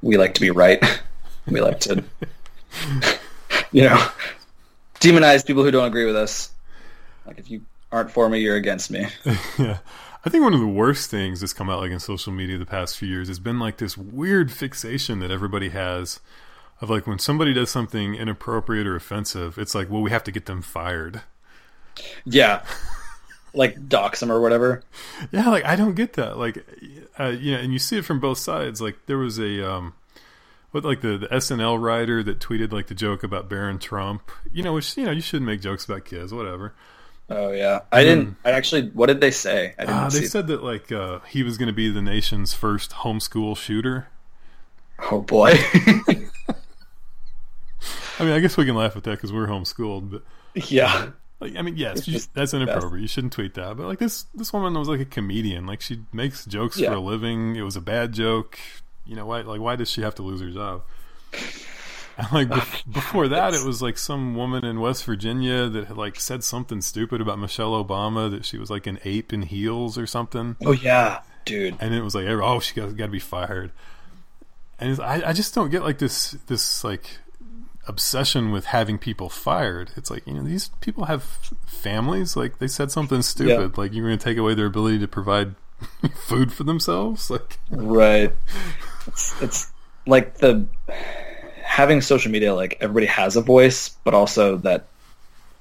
we 0.00 0.16
like 0.16 0.34
to 0.34 0.40
be 0.40 0.50
right. 0.50 0.82
we 1.46 1.60
like 1.60 1.80
to 1.80 2.04
you 3.72 3.82
know 3.82 4.08
demonize 5.00 5.44
people 5.46 5.64
who 5.64 5.70
don't 5.70 5.86
agree 5.86 6.06
with 6.06 6.16
us. 6.16 6.50
Like 7.26 7.38
if 7.38 7.50
you 7.50 7.62
aren't 7.92 8.10
for 8.10 8.28
me, 8.28 8.40
you're 8.40 8.56
against 8.56 8.90
me. 8.90 9.06
yeah. 9.58 9.78
I 10.22 10.28
think 10.28 10.44
one 10.44 10.52
of 10.52 10.60
the 10.60 10.66
worst 10.66 11.10
things 11.10 11.40
that's 11.40 11.54
come 11.54 11.70
out 11.70 11.80
like 11.80 11.90
in 11.90 11.98
social 11.98 12.32
media 12.32 12.58
the 12.58 12.66
past 12.66 12.98
few 12.98 13.08
years 13.08 13.28
has 13.28 13.38
been 13.38 13.58
like 13.58 13.78
this 13.78 13.96
weird 13.96 14.52
fixation 14.52 15.20
that 15.20 15.30
everybody 15.30 15.70
has 15.70 16.20
of 16.80 16.90
like 16.90 17.06
when 17.06 17.18
somebody 17.18 17.52
does 17.52 17.70
something 17.70 18.14
inappropriate 18.14 18.86
or 18.86 18.96
offensive, 18.96 19.58
it's 19.58 19.74
like, 19.74 19.90
well, 19.90 20.02
we 20.02 20.10
have 20.10 20.24
to 20.24 20.32
get 20.32 20.46
them 20.46 20.62
fired. 20.62 21.22
Yeah, 22.24 22.64
like 23.52 23.88
dox 23.88 24.20
them 24.20 24.32
or 24.32 24.40
whatever. 24.40 24.82
Yeah, 25.30 25.48
like 25.48 25.64
I 25.64 25.76
don't 25.76 25.94
get 25.94 26.14
that. 26.14 26.38
Like, 26.38 26.64
uh, 27.18 27.28
you 27.28 27.52
know, 27.52 27.58
and 27.58 27.72
you 27.72 27.78
see 27.78 27.98
it 27.98 28.04
from 28.04 28.20
both 28.20 28.38
sides. 28.38 28.80
Like 28.80 28.98
there 29.06 29.18
was 29.18 29.38
a 29.38 29.70
um, 29.70 29.94
what 30.72 30.84
like 30.84 31.00
the 31.00 31.18
the 31.18 31.26
SNL 31.28 31.80
writer 31.80 32.22
that 32.22 32.38
tweeted 32.38 32.72
like 32.72 32.86
the 32.88 32.94
joke 32.94 33.22
about 33.22 33.48
Barron 33.48 33.78
Trump. 33.78 34.30
You 34.52 34.62
know, 34.62 34.72
which 34.74 34.96
you 34.96 35.04
know 35.04 35.10
you 35.10 35.20
shouldn't 35.20 35.46
make 35.46 35.60
jokes 35.60 35.84
about 35.84 36.04
kids, 36.04 36.32
whatever. 36.32 36.74
Oh 37.28 37.52
yeah, 37.52 37.80
I 37.92 38.02
didn't. 38.02 38.36
I 38.44 38.50
actually. 38.52 38.88
What 38.90 39.06
did 39.06 39.20
they 39.20 39.30
say? 39.30 39.74
I 39.78 39.82
didn't 39.84 39.96
Uh, 39.96 40.08
they 40.08 40.24
said 40.24 40.46
that 40.48 40.64
like 40.64 40.90
uh, 40.90 41.20
he 41.28 41.42
was 41.42 41.58
going 41.58 41.68
to 41.68 41.72
be 41.72 41.88
the 41.90 42.02
nation's 42.02 42.52
first 42.54 42.90
homeschool 42.90 43.56
shooter. 43.56 44.08
oh 45.10 45.20
boy. 45.20 45.52
I 48.18 48.24
mean, 48.24 48.32
I 48.34 48.40
guess 48.40 48.56
we 48.56 48.66
can 48.66 48.74
laugh 48.74 48.96
at 48.96 49.04
that 49.04 49.12
because 49.12 49.32
we're 49.32 49.46
homeschooled, 49.46 50.10
but 50.10 50.22
yeah. 50.68 51.10
like, 51.40 51.56
I 51.56 51.62
mean, 51.62 51.76
yes, 51.78 52.06
you, 52.06 52.14
that's 52.14 52.26
the 52.26 52.40
best. 52.40 52.54
inappropriate. 52.54 53.00
You 53.00 53.08
shouldn't 53.08 53.32
tweet 53.32 53.54
that. 53.54 53.78
But 53.78 53.86
like 53.86 53.98
this, 53.98 54.26
this 54.34 54.52
woman 54.52 54.74
was 54.74 54.88
like 54.88 55.00
a 55.00 55.06
comedian. 55.06 55.66
Like 55.66 55.80
she 55.80 56.00
makes 56.12 56.44
jokes 56.44 56.78
Yeah. 56.78 56.90
for 56.90 56.96
a 56.96 57.00
living. 57.00 57.56
It 57.56 57.62
was 57.62 57.76
a 57.76 57.80
bad 57.80 58.12
joke. 58.12 58.58
You 59.06 59.16
know 59.16 59.26
why? 59.26 59.40
Like 59.42 59.60
why 59.60 59.76
does 59.76 59.90
she 59.90 60.02
have 60.02 60.14
to 60.16 60.22
lose 60.22 60.40
her 60.40 60.50
job? 60.50 60.82
And 62.18 62.28
like 62.32 62.48
bef- 62.48 62.92
before 62.92 63.28
that, 63.28 63.54
it 63.54 63.64
was 63.64 63.80
like 63.82 63.98
some 63.98 64.34
woman 64.34 64.64
in 64.64 64.80
West 64.80 65.04
Virginia 65.04 65.68
that 65.68 65.86
had 65.86 65.96
like 65.96 66.20
said 66.20 66.44
something 66.44 66.80
stupid 66.80 67.20
about 67.20 67.38
Michelle 67.38 67.72
Obama 67.82 68.30
that 68.30 68.44
she 68.44 68.58
was 68.58 68.70
like 68.70 68.86
an 68.86 68.98
ape 69.04 69.32
in 69.32 69.42
heels 69.42 69.96
or 69.98 70.06
something. 70.06 70.56
Oh 70.64 70.72
yeah, 70.72 71.20
dude. 71.44 71.76
and 71.80 71.94
it 71.94 72.02
was 72.02 72.14
like, 72.14 72.26
oh, 72.26 72.60
she 72.60 72.74
got, 72.74 72.94
got 72.96 73.06
to 73.06 73.10
be 73.12 73.18
fired. 73.18 73.72
And 74.78 74.90
it's, 74.90 75.00
I, 75.00 75.22
I 75.28 75.32
just 75.32 75.54
don't 75.54 75.70
get 75.70 75.82
like 75.82 75.98
this, 75.98 76.32
this 76.46 76.82
like 76.84 77.18
obsession 77.86 78.50
with 78.52 78.66
having 78.66 78.98
people 78.98 79.28
fired. 79.28 79.90
It's 79.96 80.10
like 80.10 80.26
you 80.26 80.34
know 80.34 80.42
these 80.42 80.68
people 80.80 81.04
have 81.06 81.22
families. 81.66 82.36
Like 82.36 82.58
they 82.58 82.68
said 82.68 82.90
something 82.90 83.22
stupid. 83.22 83.76
Like 83.78 83.92
you're 83.92 84.06
going 84.06 84.18
to 84.18 84.24
take 84.24 84.38
away 84.38 84.54
their 84.54 84.66
ability 84.66 84.98
to 85.00 85.08
provide 85.08 85.54
food 86.14 86.52
for 86.52 86.64
themselves. 86.64 87.30
Like 87.30 87.58
Right. 87.70 88.32
It's, 89.10 89.42
it's 89.42 89.72
like 90.06 90.38
the 90.38 90.66
having 91.62 92.00
social 92.00 92.30
media. 92.30 92.54
Like 92.54 92.78
everybody 92.80 93.06
has 93.06 93.36
a 93.36 93.40
voice, 93.40 93.90
but 94.04 94.14
also 94.14 94.56
that 94.58 94.86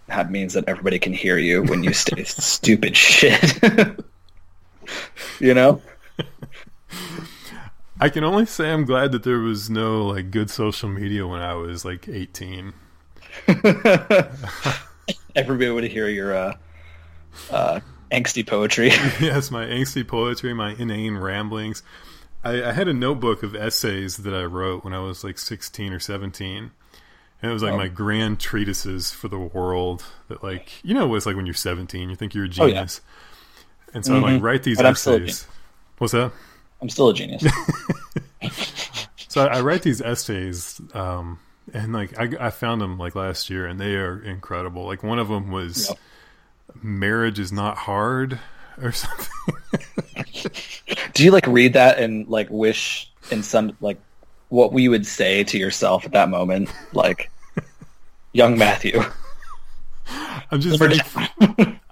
that 0.08 0.32
means 0.32 0.54
that 0.54 0.66
everybody 0.68 1.00
can 1.00 1.14
hear 1.14 1.38
you 1.38 1.64
when 1.64 1.84
you 1.84 1.94
say 1.94 2.24
stupid 2.26 2.98
shit. 2.98 3.62
you 5.40 5.54
know? 5.54 5.82
I 8.02 8.10
can 8.10 8.24
only 8.24 8.46
say 8.46 8.72
I'm 8.72 8.86
glad 8.86 9.12
that 9.12 9.24
there 9.24 9.40
was 9.40 9.70
no 9.70 10.06
like 10.08 10.32
good 10.32 10.50
social 10.50 10.90
media 10.90 11.28
when 11.28 11.42
I 11.42 11.54
was 11.54 11.84
like 11.86 12.08
18. 12.08 12.74
Everybody 15.36 15.70
would 15.70 15.84
hear 15.84 16.08
your 16.08 16.34
uh, 16.34 16.56
uh, 17.52 17.80
angsty 18.12 18.46
poetry. 18.48 18.88
yes, 19.20 19.52
my 19.52 19.66
angsty 19.66 20.08
poetry, 20.08 20.54
my 20.54 20.74
inane 20.76 21.18
ramblings. 21.18 21.84
I, 22.44 22.64
I 22.64 22.72
had 22.72 22.88
a 22.88 22.94
notebook 22.94 23.44
of 23.44 23.56
essays 23.56 24.18
that 24.18 24.34
I 24.34 24.44
wrote 24.44 24.84
when 24.84 24.94
I 24.94 25.00
was 25.00 25.24
like 25.24 25.38
16 25.38 25.92
or 25.94 26.00
17. 26.00 26.72
And 27.42 27.50
it 27.50 27.54
was 27.54 27.64
like 27.64 27.74
Oh. 27.74 27.78
my 27.78 27.88
grand 27.88 28.40
treatises 28.40 29.12
for 29.12 29.28
the 29.28 29.40
world 29.40 30.04
that 30.28 30.44
like, 30.44 30.84
you 30.84 30.94
know, 30.94 31.14
it's 31.16 31.26
like 31.26 31.36
when 31.36 31.46
you're 31.46 31.54
17, 31.54 32.10
you 32.10 32.16
think 32.16 32.34
you're 32.34 32.46
a 32.46 32.48
Oh, 32.60 32.66
yeah. 32.66 32.74
genius. 32.74 33.02
And 33.94 34.06
so 34.06 34.16
I 34.16 34.20
like 34.34 34.42
write 34.42 34.64
these 34.64 34.78
But 34.78 34.86
I'm 34.86 34.96
still 34.96 35.14
a 35.14 35.24
essays. 35.24 35.48
What's 35.98 36.14
that? 36.14 36.32
I'm 36.82 36.90
still 36.90 37.10
a 37.10 37.14
genius. 37.14 37.44
So 39.28 39.46
I, 39.46 39.58
I 39.58 39.62
write 39.62 39.84
these 39.84 40.02
essays, 40.02 40.82
um, 40.96 41.38
and 41.72 41.94
like 41.94 42.18
I, 42.20 42.48
I 42.48 42.50
found 42.50 42.82
them 42.82 42.98
like 42.98 43.14
last 43.14 43.48
year, 43.52 43.68
and 43.68 43.80
they 43.80 43.94
are 43.96 44.20
incredible. 44.20 44.88
Like 44.88 45.04
one 45.04 45.20
of 45.20 45.28
them 45.28 45.52
was 45.52 45.88
Yep. 45.90 46.00
"Marriage 46.82 47.38
is 47.38 47.52
not 47.52 47.78
hard" 47.78 48.40
or 48.82 48.92
something. 48.92 49.28
Do 51.14 51.24
you 51.24 51.32
like 51.32 51.48
read 51.48 51.74
that 51.74 52.00
and 52.00 52.28
like 52.28 52.48
wish 52.50 53.12
in 53.32 53.44
some 53.44 53.76
like 53.82 54.00
what 54.50 54.74
we 54.74 54.90
would 54.90 55.06
say 55.06 55.44
to 55.46 55.58
yourself 55.58 56.06
at 56.06 56.12
that 56.12 56.30
moment, 56.30 56.70
like 56.94 57.32
young 58.34 58.58
Matthew. 58.58 59.02
I'm 60.52 60.60
just 60.60 60.82
like, 60.82 61.00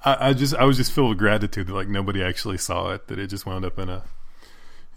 I, 0.03 0.29
I, 0.29 0.33
just 0.33 0.55
I 0.55 0.63
was 0.63 0.77
just 0.77 0.91
filled 0.91 1.09
with 1.09 1.19
gratitude 1.19 1.67
that 1.67 1.73
like 1.73 1.87
nobody 1.87 2.23
actually 2.23 2.57
saw 2.57 2.91
it. 2.91 3.07
That 3.07 3.19
it 3.19 3.27
just 3.27 3.45
wound 3.45 3.65
up 3.65 3.77
in 3.77 3.89
a 3.89 4.03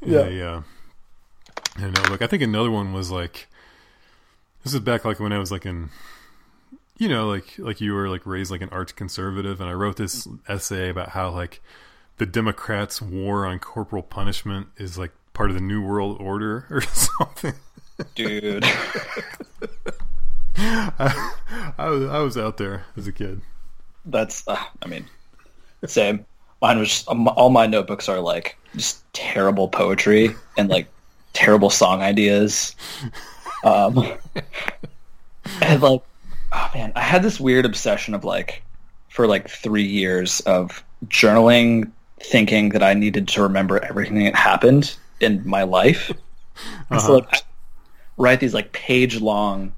in 0.01 0.13
Yeah. 0.13 0.19
A, 0.21 0.57
uh, 0.57 0.63
I 1.77 1.81
don't 1.81 2.03
know. 2.03 2.11
Like 2.11 2.23
I 2.23 2.27
think 2.27 2.43
another 2.43 2.71
one 2.71 2.93
was 2.93 3.11
like 3.11 3.49
this 4.65 4.75
is 4.75 4.81
back 4.81 5.05
like 5.05 5.21
when 5.21 5.33
I 5.33 5.39
was 5.39 5.53
like 5.53 5.67
in 5.67 5.91
you 6.99 7.09
know 7.09 7.29
like 7.29 7.59
like 7.59 7.81
you 7.81 7.93
were 7.93 8.09
like 8.09 8.27
raised 8.27 8.51
like 8.51 8.63
an 8.63 8.71
arch 8.71 8.97
conservative, 8.97 9.61
and 9.61 9.69
I 9.69 9.75
wrote 9.75 9.97
this 9.97 10.27
essay 10.49 10.89
about 10.89 11.11
how 11.11 11.31
like 11.31 11.61
the 12.21 12.27
Democrats' 12.27 13.00
war 13.00 13.47
on 13.47 13.59
corporal 13.59 14.03
punishment 14.03 14.67
is 14.77 14.99
like 14.99 15.11
part 15.33 15.49
of 15.49 15.57
the 15.57 15.62
New 15.62 15.81
World 15.81 16.19
Order 16.21 16.67
or 16.69 16.83
something. 16.93 17.55
Dude. 18.15 18.62
I, 20.59 21.33
I 21.79 21.89
was 21.89 22.05
I 22.05 22.19
was 22.19 22.37
out 22.37 22.59
there 22.59 22.85
as 22.95 23.07
a 23.07 23.12
kid. 23.12 23.41
That's, 24.05 24.47
uh, 24.47 24.62
I 24.83 24.87
mean, 24.87 25.07
same. 25.87 26.27
Mine 26.61 26.79
was 26.79 26.89
just, 26.89 27.09
um, 27.09 27.27
all 27.27 27.49
my 27.49 27.65
notebooks 27.67 28.07
are 28.07 28.21
like 28.21 28.59
just 28.77 29.03
terrible 29.15 29.69
poetry 29.69 30.37
and 30.59 30.69
like 30.69 30.89
terrible 31.33 31.71
song 31.71 32.03
ideas. 32.03 32.77
Um, 33.65 34.07
and 35.62 35.81
like, 35.81 36.03
oh 36.53 36.71
man, 36.75 36.93
I 36.95 37.00
had 37.00 37.23
this 37.23 37.41
weird 37.41 37.65
obsession 37.65 38.12
of 38.12 38.25
like, 38.25 38.62
for 39.09 39.27
like 39.27 39.49
three 39.49 39.87
years 39.87 40.41
of 40.41 40.85
journaling, 41.07 41.93
thinking 42.23 42.71
that 42.71 42.83
I 42.83 42.95
needed 42.95 43.29
to 43.29 43.43
remember 43.43 43.83
everything 43.83 44.25
that 44.25 44.35
happened 44.35 44.97
in 45.21 45.47
my 45.47 45.62
life. 45.62 46.12
Uh-huh. 46.91 47.15
like, 47.15 47.29
I 47.33 47.39
write 48.17 48.41
these 48.41 48.55
like 48.55 48.73
page 48.73 49.21
long 49.21 49.73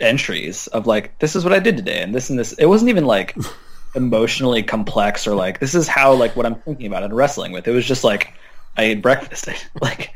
entries 0.00 0.66
of 0.68 0.86
like 0.86 1.18
this 1.20 1.36
is 1.36 1.44
what 1.44 1.52
I 1.52 1.60
did 1.60 1.76
today 1.76 2.02
and 2.02 2.14
this 2.14 2.28
and 2.30 2.38
this. 2.38 2.52
It 2.54 2.66
wasn't 2.66 2.90
even 2.90 3.06
like 3.06 3.36
emotionally 3.94 4.62
complex 4.62 5.26
or 5.26 5.34
like 5.34 5.60
this 5.60 5.74
is 5.74 5.88
how 5.88 6.12
like 6.12 6.36
what 6.36 6.46
I'm 6.46 6.56
thinking 6.56 6.86
about 6.86 7.04
and 7.04 7.14
wrestling 7.14 7.52
with. 7.52 7.66
It 7.66 7.72
was 7.72 7.86
just 7.86 8.04
like 8.04 8.34
I 8.76 8.84
ate 8.84 9.02
breakfast. 9.02 9.48
like 9.80 10.14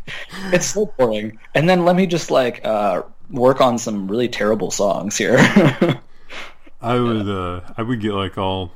it's 0.52 0.66
so 0.66 0.86
boring. 0.98 1.38
And 1.54 1.68
then 1.68 1.84
let 1.84 1.96
me 1.96 2.06
just 2.06 2.30
like 2.30 2.64
uh, 2.64 3.02
work 3.30 3.60
on 3.60 3.78
some 3.78 4.08
really 4.08 4.28
terrible 4.28 4.70
songs 4.70 5.16
here. 5.16 5.36
I 6.80 6.98
would 6.98 7.28
uh 7.28 7.60
I 7.76 7.82
would 7.82 8.00
get 8.00 8.12
like 8.12 8.36
all 8.36 8.72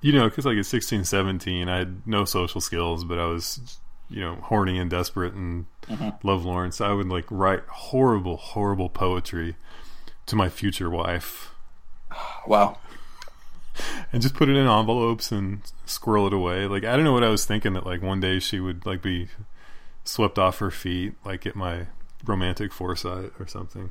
you 0.00 0.12
know 0.12 0.28
because 0.28 0.44
like 0.44 0.58
at 0.58 0.66
16 0.66 1.04
17 1.04 1.68
I 1.68 1.78
had 1.78 2.06
no 2.06 2.24
social 2.24 2.60
skills 2.60 3.04
but 3.04 3.18
I 3.18 3.26
was 3.26 3.78
you 4.08 4.20
know 4.20 4.36
horny 4.36 4.78
and 4.78 4.90
desperate 4.90 5.34
and 5.34 5.66
mm-hmm. 5.86 6.26
lovelorn 6.26 6.72
so 6.72 6.84
I 6.86 6.92
would 6.92 7.08
like 7.08 7.26
write 7.30 7.62
horrible 7.68 8.36
horrible 8.36 8.88
poetry 8.88 9.56
to 10.26 10.36
my 10.36 10.48
future 10.48 10.90
wife 10.90 11.52
wow. 12.46 12.78
and 14.12 14.20
just 14.20 14.34
put 14.34 14.48
it 14.48 14.56
in 14.56 14.66
envelopes 14.66 15.30
and 15.30 15.62
squirrel 15.86 16.26
it 16.26 16.32
away 16.32 16.66
like 16.66 16.84
I 16.84 16.96
don't 16.96 17.04
know 17.04 17.12
what 17.12 17.24
I 17.24 17.28
was 17.28 17.44
thinking 17.44 17.74
that 17.74 17.86
like 17.86 18.02
one 18.02 18.20
day 18.20 18.38
she 18.38 18.60
would 18.60 18.86
like 18.86 19.02
be 19.02 19.28
swept 20.04 20.38
off 20.38 20.58
her 20.58 20.70
feet 20.70 21.14
like 21.24 21.46
at 21.46 21.54
my 21.54 21.86
romantic 22.24 22.72
foresight 22.72 23.32
or 23.38 23.46
something 23.46 23.90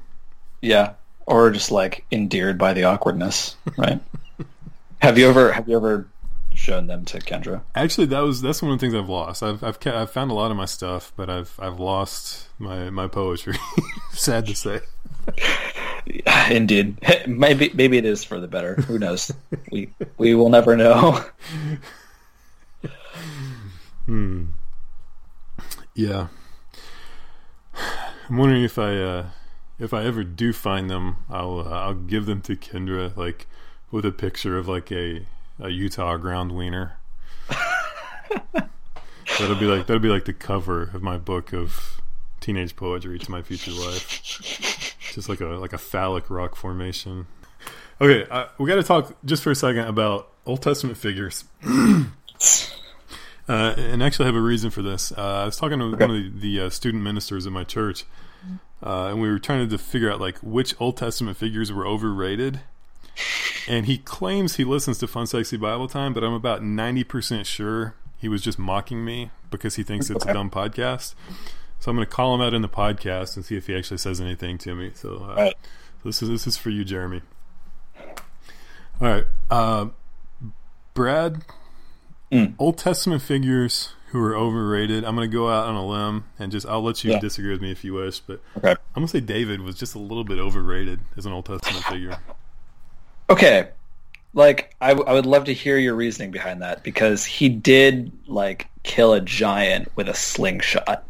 Yeah. 0.62 0.94
Or 1.26 1.52
just 1.52 1.72
like 1.72 2.06
endeared 2.12 2.58
by 2.58 2.74
the 2.74 2.86
awkwardness, 2.86 3.56
right? 3.78 4.02
have 5.02 5.18
you 5.18 5.28
ever 5.30 5.52
have 5.52 5.68
you 5.68 5.76
ever 5.76 6.08
shown 6.54 6.88
them 6.88 7.06
to 7.06 7.20
Kendra? 7.20 7.62
Actually, 7.76 8.08
that 8.08 8.20
was 8.22 8.42
that's 8.42 8.62
one 8.62 8.72
of 8.72 8.80
the 8.80 8.86
things 8.86 8.96
I've 8.96 9.10
lost. 9.10 9.44
I've 9.44 9.64
I've, 9.64 9.80
ca- 9.80 10.02
I've 10.02 10.12
found 10.12 10.32
a 10.32 10.34
lot 10.34 10.52
of 10.52 10.58
my 10.58 10.66
stuff, 10.66 11.12
but 11.16 11.30
I've 11.30 11.54
I've 11.60 11.80
lost 11.80 12.48
my 12.58 12.90
my 12.90 13.08
poetry. 13.08 13.56
Sad 14.12 14.46
to 14.48 14.56
say. 14.56 14.82
Indeed. 16.50 16.98
Maybe 17.28 17.72
maybe 17.74 17.98
it 17.98 18.06
is 18.06 18.24
for 18.24 18.40
the 18.40 18.48
better. 18.48 18.76
Who 18.76 18.98
knows? 18.98 19.32
we 19.72 19.94
we 20.18 20.34
will 20.34 20.50
never 20.50 20.76
know. 20.76 21.24
hmm. 24.06 24.46
Yeah. 25.94 26.28
I'm 28.30 28.38
wondering 28.38 28.64
if 28.64 28.80
I 28.80 28.96
uh, 28.98 29.26
if 29.78 29.94
I 29.94 30.04
ever 30.06 30.24
do 30.24 30.52
find 30.54 30.90
them, 30.90 31.18
I'll 31.30 31.60
uh, 31.60 31.70
I'll 31.70 31.94
give 31.94 32.26
them 32.26 32.42
to 32.44 32.56
Kendra 32.56 33.16
like 33.16 33.48
with 33.92 34.06
a 34.06 34.12
picture 34.12 34.58
of 34.58 34.68
like 34.68 34.92
a 34.92 35.26
a 35.60 35.70
Utah 35.70 36.18
ground 36.18 36.52
wiener. 36.54 36.98
that'll 39.40 39.56
be 39.56 39.66
like 39.66 39.88
that'll 39.88 40.00
be 40.00 40.10
like 40.10 40.26
the 40.26 40.34
cover 40.34 40.84
of 40.94 41.02
my 41.02 41.18
book 41.18 41.54
of 41.54 42.02
teenage 42.40 42.76
poetry 42.76 43.20
to 43.20 43.32
my 43.32 43.42
future 43.42 43.72
wife. 43.72 44.22
Just 45.14 45.30
like 45.30 45.42
a 45.42 45.46
like 45.46 45.74
a 45.74 45.78
phallic 45.78 46.30
rock 46.30 46.56
formation. 46.56 47.28
Okay, 48.02 48.26
uh, 48.30 48.46
we 48.58 48.68
got 48.68 48.76
to 48.76 48.84
talk 48.84 49.14
just 49.26 49.44
for 49.44 49.52
a 49.52 49.56
second 49.56 49.86
about 49.86 50.32
Old 50.46 50.62
Testament 50.62 50.98
figures. 50.98 51.44
Uh, 53.50 53.74
and 53.80 54.04
actually, 54.04 54.26
I 54.26 54.28
have 54.28 54.36
a 54.36 54.42
reason 54.42 54.70
for 54.70 54.84
this. 54.84 55.12
Uh, 55.12 55.42
I 55.42 55.46
was 55.46 55.58
talking 55.58 55.80
to 55.80 55.90
one 55.90 56.02
of 56.04 56.10
the, 56.10 56.30
the 56.30 56.60
uh, 56.68 56.70
student 56.70 57.04
ministers 57.04 57.48
at 57.48 57.52
my 57.52 57.64
church, 57.64 58.06
uh, 58.84 59.08
and 59.08 59.20
we 59.20 59.28
were 59.28 59.40
trying 59.40 59.68
to 59.68 59.78
figure 59.80 60.12
out 60.12 60.22
like 60.22 60.38
which 60.44 60.76
Old 60.80 60.98
Testament 60.98 61.36
figures 61.36 61.72
were 61.72 61.88
overrated. 61.88 62.60
And 63.68 63.86
he 63.86 63.98
claims 63.98 64.56
he 64.56 64.64
listens 64.64 64.98
to 65.00 65.08
Fun 65.08 65.28
Sexy 65.28 65.58
Bible 65.58 65.88
Time, 65.88 66.14
but 66.14 66.24
I'm 66.24 66.34
about 66.34 66.64
ninety 66.64 67.04
percent 67.04 67.46
sure 67.46 67.96
he 68.18 68.28
was 68.28 68.42
just 68.42 68.58
mocking 68.60 69.06
me 69.06 69.32
because 69.52 69.76
he 69.76 69.84
thinks 69.84 70.10
it's 70.10 70.26
a 70.26 70.34
dumb 70.34 70.50
podcast. 70.50 71.14
So 71.80 71.90
I'm 71.92 71.96
going 71.96 72.06
to 72.08 72.12
call 72.14 72.36
him 72.36 72.42
out 72.42 72.54
in 72.54 72.62
the 72.62 72.68
podcast 72.70 73.36
and 73.38 73.46
see 73.46 73.56
if 73.56 73.68
he 73.68 73.76
actually 73.78 74.00
says 74.00 74.20
anything 74.20 74.58
to 74.60 74.76
me. 74.76 74.92
So, 74.96 75.26
uh, 75.30 75.36
Right. 75.36 75.56
this 76.04 76.22
is 76.22 76.28
this 76.30 76.46
is 76.48 76.58
for 76.58 76.70
you, 76.72 76.84
Jeremy. 76.84 77.22
All 79.02 79.08
right, 79.08 79.26
uh, 79.50 79.88
Brad. 80.94 81.44
Mm. 82.32 82.54
Old 82.60 82.78
Testament 82.78 83.22
figures 83.24 83.94
who 84.12 84.20
are 84.22 84.36
overrated. 84.36 85.04
I'm 85.04 85.16
going 85.16 85.30
to 85.30 85.34
go 85.36 85.50
out 85.50 85.68
on 85.68 85.76
a 85.76 85.86
limb 85.86 86.26
and 86.38 86.52
just 86.52 86.68
I'll 86.68 86.84
let 86.84 87.04
you 87.04 87.12
Yeah. 87.14 87.20
disagree 87.20 87.52
with 87.52 87.62
me 87.62 87.72
if 87.72 87.84
you 87.84 87.94
wish, 87.96 88.20
but 88.20 88.42
Okay. 88.58 88.70
I'm 88.72 88.78
going 88.96 89.08
to 89.08 89.12
say 89.12 89.20
David 89.20 89.62
was 89.62 89.76
just 89.76 89.96
a 89.96 90.00
little 90.00 90.24
bit 90.24 90.38
overrated 90.38 91.00
as 91.18 91.26
an 91.26 91.32
Old 91.32 91.46
Testament 91.46 91.86
figure. 91.86 92.20
Okay. 93.30 93.70
Like 94.34 94.76
I, 94.80 94.90
w- 94.90 95.08
I 95.08 95.14
would 95.14 95.26
love 95.26 95.46
to 95.46 95.54
hear 95.54 95.78
your 95.78 95.96
reasoning 95.96 96.32
behind 96.32 96.62
that 96.62 96.84
because 96.84 97.26
he 97.26 97.50
did 97.50 98.12
like 98.28 98.68
kill 98.84 99.14
a 99.14 99.22
giant 99.22 99.92
with 99.96 100.08
a 100.08 100.14
slingshot. 100.14 101.04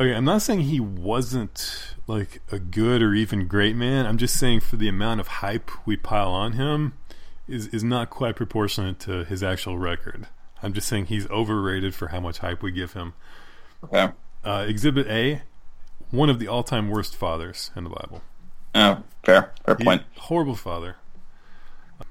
Okay, 0.00 0.14
I'm 0.14 0.24
not 0.24 0.42
saying 0.42 0.60
he 0.60 0.80
wasn't 0.80 1.94
like 2.06 2.40
a 2.50 2.58
good 2.58 3.02
or 3.02 3.14
even 3.14 3.46
great 3.46 3.76
man. 3.76 4.06
I'm 4.06 4.18
just 4.18 4.36
saying 4.38 4.60
for 4.60 4.76
the 4.76 4.88
amount 4.88 5.20
of 5.20 5.26
hype 5.28 5.70
we 5.86 5.96
pile 5.96 6.30
on 6.30 6.52
him 6.52 6.94
is 7.46 7.68
is 7.68 7.84
not 7.84 8.10
quite 8.10 8.36
proportionate 8.36 8.98
to 9.00 9.24
his 9.24 9.42
actual 9.42 9.78
record. 9.78 10.26
I'm 10.62 10.72
just 10.72 10.88
saying 10.88 11.06
he's 11.06 11.28
overrated 11.30 11.94
for 11.94 12.08
how 12.08 12.20
much 12.20 12.38
hype 12.38 12.62
we 12.62 12.70
give 12.72 12.92
him. 12.94 13.14
Okay. 13.84 14.10
Uh, 14.44 14.64
Exhibit 14.68 15.06
A, 15.06 15.42
one 16.10 16.28
of 16.28 16.38
the 16.38 16.48
all-time 16.48 16.88
worst 16.88 17.16
fathers 17.16 17.70
in 17.76 17.84
the 17.84 17.90
Bible. 17.90 18.22
Oh, 18.74 19.02
fair. 19.24 19.52
Fair 19.64 19.74
point. 19.74 20.02
horrible 20.16 20.54
father. 20.54 20.96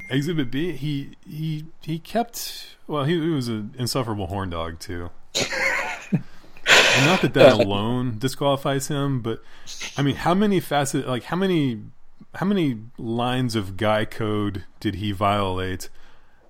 Exhibit 0.09 0.49
B, 0.51 0.71
he 0.73 1.11
he 1.27 1.65
he 1.81 1.99
kept 1.99 2.75
well. 2.87 3.03
He, 3.03 3.13
he 3.19 3.29
was 3.29 3.47
an 3.47 3.75
insufferable 3.77 4.27
horn 4.27 4.49
dog 4.49 4.79
too. 4.79 5.09
and 6.13 7.05
not 7.05 7.21
that 7.21 7.33
that 7.33 7.53
alone 7.59 8.17
disqualifies 8.17 8.87
him, 8.87 9.21
but 9.21 9.41
I 9.97 10.01
mean, 10.01 10.15
how 10.15 10.33
many 10.33 10.59
facet 10.59 11.07
like 11.07 11.23
how 11.25 11.35
many 11.35 11.81
how 12.35 12.45
many 12.45 12.77
lines 12.97 13.55
of 13.55 13.77
guy 13.77 14.05
code 14.05 14.65
did 14.79 14.95
he 14.95 15.11
violate 15.11 15.89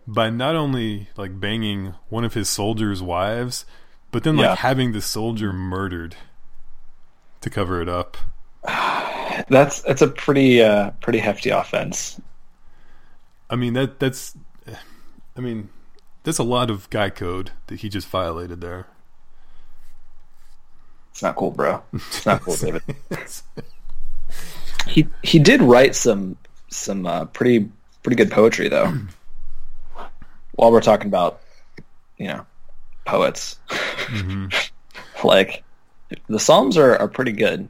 by 0.08 0.30
not 0.30 0.56
only 0.56 1.10
like 1.18 1.40
banging 1.40 1.94
one 2.10 2.24
of 2.26 2.34
his 2.34 2.50
soldiers' 2.50 3.02
wives, 3.02 3.66
but 4.12 4.24
then 4.24 4.38
like 4.38 4.46
Yeah. 4.46 4.56
having 4.56 4.92
the 4.94 5.02
soldier 5.02 5.54
murdered 5.54 6.16
to 7.42 7.50
cover 7.50 7.82
it 7.82 7.90
up? 7.90 8.18
That's 9.48 9.82
that's 9.84 10.02
a 10.02 10.08
pretty 10.08 10.62
uh 10.62 10.92
pretty 11.02 11.20
hefty 11.20 11.50
offense. 11.50 12.20
I 13.50 13.56
mean 13.56 13.74
that 13.74 14.00
that's 14.00 14.36
I 15.36 15.42
mean 15.42 15.70
that's 16.24 16.38
a 16.38 16.44
lot 16.44 16.70
of 16.70 16.90
guy 16.90 17.10
code 17.10 17.52
that 17.68 17.80
he 17.80 17.90
just 17.90 18.08
violated 18.08 18.62
there. 18.62 18.88
It's 21.12 21.24
not 21.24 21.36
cool, 21.36 21.52
bro. 21.52 21.84
It's 21.94 22.26
not 22.26 22.42
cool, 22.42 22.56
David. 22.56 22.84
He 24.88 25.08
he 25.22 25.40
did 25.40 25.62
write 25.62 25.96
some 25.96 26.38
some 26.70 27.06
uh, 27.06 27.26
pretty 27.26 27.70
pretty 28.02 28.16
good 28.16 28.32
poetry 28.32 28.70
though. 28.70 28.94
While 30.54 30.72
we're 30.72 30.82
talking 30.82 31.08
about 31.08 31.42
you 32.18 32.28
know 32.28 32.46
poets, 33.06 33.60
like 35.24 35.64
the 36.28 36.40
Psalms 36.40 36.78
are, 36.78 36.96
are 36.98 37.08
pretty 37.08 37.32
good. 37.32 37.70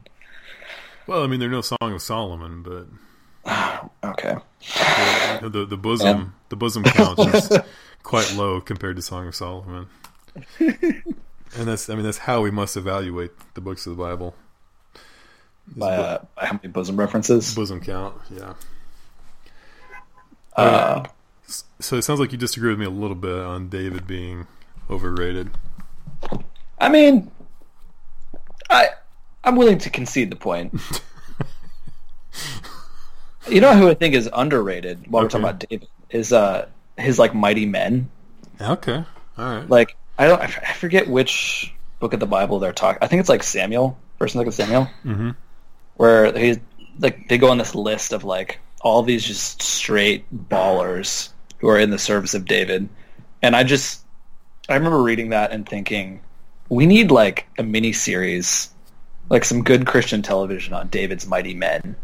well, 1.06 1.22
I 1.22 1.26
mean, 1.26 1.40
they're 1.40 1.50
no 1.50 1.60
Song 1.60 1.76
of 1.82 2.00
Solomon, 2.00 2.62
but 2.62 2.86
Okay, 4.02 4.36
the 5.42 5.66
the 5.68 5.76
bosom 5.76 6.34
the 6.48 6.56
bosom 6.56 6.82
count 6.84 7.18
is 7.34 7.50
quite 8.02 8.34
low 8.34 8.60
compared 8.60 8.96
to 8.96 9.02
Song 9.02 9.26
of 9.28 9.34
Solomon. 9.34 9.86
And 11.58 11.66
that's 11.66 11.90
I 11.90 11.94
mean 11.96 12.04
that's 12.04 12.18
how 12.18 12.40
we 12.42 12.50
must 12.52 12.76
evaluate 12.76 13.32
the 13.54 13.60
books 13.60 13.84
of 13.86 13.96
the 13.96 14.02
Bible. 14.02 14.34
by, 15.76 15.96
uh, 15.96 16.24
by 16.36 16.46
how 16.46 16.52
many 16.54 16.68
bosom 16.68 16.96
references. 16.96 17.54
bosom 17.54 17.80
count. 17.80 18.14
Yeah. 18.30 18.54
Uh, 20.56 21.04
So 21.80 21.96
it 21.96 22.02
sounds 22.02 22.20
like 22.20 22.30
you 22.32 22.38
disagree 22.38 22.70
with 22.70 22.78
me 22.78 22.86
a 22.86 22.90
little 22.90 23.16
bit 23.16 23.34
on 23.34 23.68
David 23.68 24.06
being 24.06 24.46
overrated. 24.88 25.50
I 26.78 26.88
mean, 26.88 27.30
I 28.70 28.90
I'm 29.42 29.56
willing 29.56 29.78
to 29.78 29.90
concede 29.90 30.30
the 30.30 30.36
point. 30.36 30.72
you 33.48 33.60
know 33.60 33.74
who 33.74 33.88
I 33.88 33.94
think 33.94 34.14
is 34.14 34.28
underrated 34.32 35.06
while 35.08 35.22
we're 35.22 35.28
talking 35.28 35.44
about 35.44 35.64
David 35.68 35.88
is 36.10 36.32
uh 36.32 36.68
his 36.96 37.18
like 37.18 37.34
Mighty 37.34 37.66
Men. 37.66 38.10
Okay. 38.60 39.04
All 39.38 39.54
right. 39.54 39.68
Like 39.68 39.96
I 40.18 40.26
don't 40.26 40.40
I 40.40 40.72
forget 40.74 41.08
which 41.08 41.72
book 41.98 42.12
of 42.12 42.20
the 42.20 42.26
Bible 42.26 42.58
they're 42.58 42.72
talking. 42.72 42.98
I 43.02 43.06
think 43.06 43.20
it's 43.20 43.28
like 43.28 43.42
Samuel, 43.42 43.98
First 44.18 44.34
and 44.34 44.40
Second 44.40 44.52
Samuel, 44.52 44.90
mm-hmm. 45.04 45.30
where 45.96 46.36
he's 46.36 46.58
like 46.98 47.28
they 47.28 47.38
go 47.38 47.50
on 47.50 47.58
this 47.58 47.74
list 47.74 48.12
of 48.12 48.24
like 48.24 48.58
all 48.82 49.02
these 49.02 49.24
just 49.24 49.62
straight 49.62 50.24
ballers 50.48 51.30
who 51.58 51.68
are 51.68 51.78
in 51.78 51.90
the 51.90 51.98
service 51.98 52.34
of 52.34 52.46
David, 52.46 52.88
and 53.42 53.54
I 53.54 53.64
just 53.64 54.04
I 54.68 54.74
remember 54.74 55.02
reading 55.02 55.30
that 55.30 55.52
and 55.52 55.68
thinking 55.68 56.20
we 56.68 56.86
need 56.86 57.10
like 57.10 57.46
a 57.58 57.62
mini 57.62 57.92
series, 57.92 58.70
like 59.28 59.44
some 59.44 59.62
good 59.62 59.86
Christian 59.86 60.22
television 60.22 60.72
on 60.72 60.88
David's 60.88 61.26
mighty 61.26 61.54
men. 61.54 61.96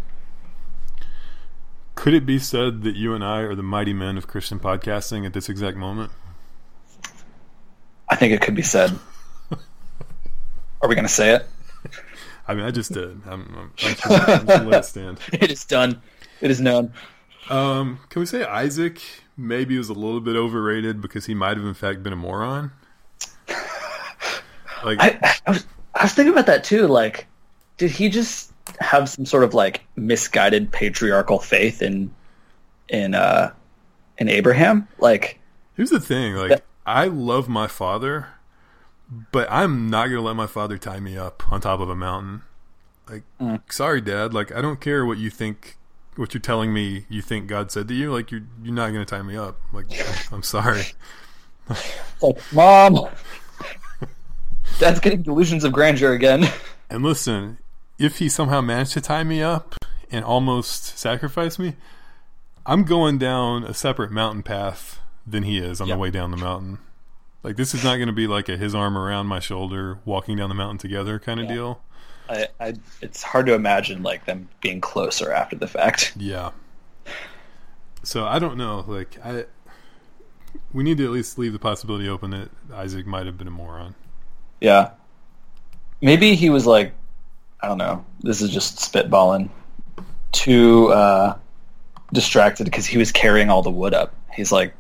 Could 1.97 2.15
it 2.15 2.25
be 2.25 2.39
said 2.39 2.83
that 2.83 2.95
you 2.95 3.15
and 3.15 3.25
I 3.25 3.41
are 3.41 3.57
the 3.57 3.65
mighty 3.65 3.93
men 3.93 4.17
of 4.17 4.29
Christian 4.29 4.61
podcasting 4.61 5.27
at 5.27 5.33
this 5.33 5.49
exact 5.49 5.77
moment? 5.77 6.13
I 8.09 8.15
think 8.15 8.33
it 8.33 8.41
could 8.41 8.55
be 8.55 8.63
said. 8.63 8.97
Are 9.51 10.89
we 10.89 10.95
going 10.95 11.07
to 11.07 11.13
say 11.13 11.35
it? 11.35 11.47
I 12.47 12.55
mean, 12.55 12.65
I 12.65 12.71
just 12.71 12.93
did. 12.93 13.21
I'm, 13.27 13.43
I'm, 13.43 13.57
I'm, 13.59 13.73
just, 13.75 14.07
I'm 14.09 14.47
just 14.47 14.65
let 14.65 14.81
it 14.81 14.85
stand. 14.85 15.19
It 15.33 15.51
is 15.51 15.65
done. 15.65 16.01
It 16.41 16.53
is 16.53 16.61
known. 16.61 16.93
Um, 17.51 17.99
can 18.09 18.21
we 18.21 18.27
say 18.27 18.45
Isaac 18.45 19.01
maybe 19.37 19.77
was 19.77 19.89
a 19.89 19.95
little 19.95 20.21
bit 20.21 20.37
overrated 20.37 21.01
because 21.01 21.27
he 21.27 21.35
might 21.35 21.57
have 21.57 21.67
in 21.67 21.75
fact 21.75 22.03
been 22.03 22.13
a 22.13 22.17
moron? 22.17 22.71
Like, 24.85 24.99
I, 25.01 25.39
I 25.47 25.51
was 25.51 25.67
I 25.95 26.05
was 26.05 26.13
thinking 26.13 26.33
about 26.33 26.47
that 26.47 26.63
too. 26.63 26.87
Like, 26.87 27.27
did 27.79 27.91
he 27.91 28.11
just 28.11 28.53
have 28.81 29.09
some 29.09 29.27
sort 29.27 29.45
of 29.45 29.55
like 29.55 29.83
misguided 29.97 30.73
patriarchal 30.73 31.39
faith 31.39 31.83
in 31.83 32.13
in 32.89 33.15
uh 33.15 33.53
in 34.19 34.29
Abraham? 34.29 34.89
Like, 34.99 35.39
here's 35.77 35.91
the 35.91 36.01
thing: 36.01 36.35
like, 36.35 36.51
Yeah. 36.51 36.59
I 36.85 37.07
love 37.07 37.49
my 37.49 37.67
father, 37.67 38.29
but 39.33 39.47
I'm 39.51 39.89
not 39.91 40.07
gonna 40.09 40.21
let 40.23 40.37
my 40.37 40.47
father 40.47 40.79
tie 40.79 41.01
me 41.01 41.17
up 41.17 41.51
on 41.53 41.61
top 41.61 41.81
of 41.81 41.89
a 41.91 41.97
mountain. 41.97 42.43
Like, 43.09 43.23
Mm. 43.41 43.61
sorry, 43.71 44.01
Dad. 44.01 44.35
Like, 44.35 44.53
I 44.55 44.61
don't 44.61 44.81
care 44.81 45.05
what 45.07 45.19
you 45.19 45.31
think, 45.31 45.77
what 46.17 46.35
you're 46.35 46.41
telling 46.41 46.73
me 46.73 47.07
you 47.09 47.23
think 47.23 47.47
God 47.47 47.71
said 47.71 47.87
to 47.89 47.95
you. 47.95 48.13
Like, 48.13 48.31
you're 48.31 48.43
you're 48.63 48.75
not 48.75 48.89
gonna 48.93 49.05
tie 49.05 49.23
me 49.23 49.37
up. 49.37 49.61
Like, 49.73 49.87
I'm 50.33 50.43
sorry. 50.43 50.85
like 52.21 52.53
mom, 52.53 53.09
dad's 54.79 55.01
getting 55.01 55.23
delusions 55.23 55.65
of 55.65 55.73
grandeur 55.73 56.13
again. 56.13 56.49
And 56.91 57.03
listen, 57.03 57.59
if 57.99 58.19
he 58.19 58.29
somehow 58.29 58.61
managed 58.61 58.93
to 58.93 59.01
tie 59.01 59.25
me 59.25 59.43
up 59.43 59.75
and 60.11 60.25
almost 60.25 60.99
sacrifice 60.99 61.59
me, 61.59 61.75
I'm 62.65 62.85
going 62.85 63.19
down 63.19 63.65
a 63.65 63.75
separate 63.75 64.11
mountain 64.11 64.43
path 64.43 65.01
than 65.27 65.43
he 65.45 65.59
is 65.59 65.81
on 65.81 65.89
Yep. 65.89 65.97
the 65.97 65.99
way 66.01 66.11
down 66.11 66.31
the 66.31 66.37
mountain. 66.37 66.79
Like 67.43 67.57
this 67.57 67.75
is 67.75 67.85
not 67.85 67.97
going 67.97 68.09
to 68.09 68.13
be 68.13 68.27
like 68.27 68.49
a 68.49 68.57
his 68.57 68.75
arm 68.75 68.97
around 68.99 69.27
my 69.29 69.39
shoulder, 69.41 69.99
walking 70.05 70.37
down 70.37 70.49
the 70.49 70.55
mountain 70.55 70.79
together 70.79 71.19
kind 71.19 71.39
of 71.41 71.47
Yeah. 71.47 71.53
deal. 71.55 71.81
I, 72.29 72.49
I, 72.59 72.75
it's 73.01 73.23
hard 73.23 73.47
to 73.47 73.55
imagine 73.55 74.03
like 74.03 74.25
them 74.27 74.49
being 74.61 74.81
closer 74.81 75.33
after 75.33 75.55
the 75.57 75.69
fact. 75.69 76.13
Yeah. 76.19 76.51
So 78.03 78.25
I 78.25 78.39
don't 78.39 78.57
know. 78.57 78.85
Like 78.87 79.17
I, 79.25 79.45
we 80.73 80.83
need 80.85 80.99
to 80.99 81.05
at 81.05 81.11
least 81.11 81.39
leave 81.39 81.53
the 81.53 81.59
possibility 81.59 82.09
open 82.09 82.31
that 82.31 82.51
Isaac 82.73 83.07
might 83.07 83.27
have 83.27 83.37
been 83.39 83.49
a 83.49 83.53
moron. 83.53 83.95
Yeah. 84.61 84.91
Maybe 86.01 86.35
he 86.35 86.51
was 86.51 86.67
like, 86.67 86.95
I 87.61 87.69
don't 87.69 87.79
know. 87.79 88.05
This 88.21 88.43
is 88.43 88.51
just 88.51 88.79
spitballing. 88.79 89.49
Too 90.33 90.89
uh, 90.89 91.37
distracted 92.13 92.65
because 92.65 92.87
he 92.87 92.99
was 92.99 93.13
carrying 93.13 93.49
all 93.51 93.63
the 93.63 93.71
wood 93.71 93.95
up. 93.95 94.15
He's 94.35 94.53
like 94.53 94.75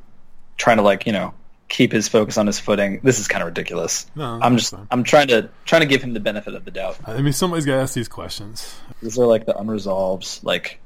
trying 0.56 0.76
to 0.76 0.82
like 0.82 1.06
you 1.06 1.12
know 1.12 1.32
keep 1.68 1.92
his 1.92 2.08
focus 2.08 2.36
on 2.38 2.46
his 2.46 2.58
footing. 2.60 3.00
This 3.02 3.18
is 3.18 3.26
kind 3.28 3.42
of 3.42 3.46
ridiculous. 3.46 4.06
No, 4.14 4.38
I'm 4.42 4.56
just 4.58 4.72
fine. 4.72 4.86
I'm 4.90 5.02
trying 5.02 5.28
to 5.28 5.48
trying 5.64 5.80
to 5.80 5.86
give 5.86 6.02
him 6.02 6.12
the 6.12 6.20
benefit 6.20 6.54
of 6.54 6.64
the 6.64 6.70
doubt. 6.70 6.98
I 7.06 7.22
mean, 7.22 7.32
somebody's 7.32 7.64
got 7.64 7.76
to 7.76 7.80
ask 7.82 7.94
these 7.94 8.08
questions. 8.08 8.78
These 9.02 9.18
are 9.18 9.26
like 9.26 9.46
the 9.46 9.56
unresolved 9.56 10.40
like 10.44 10.78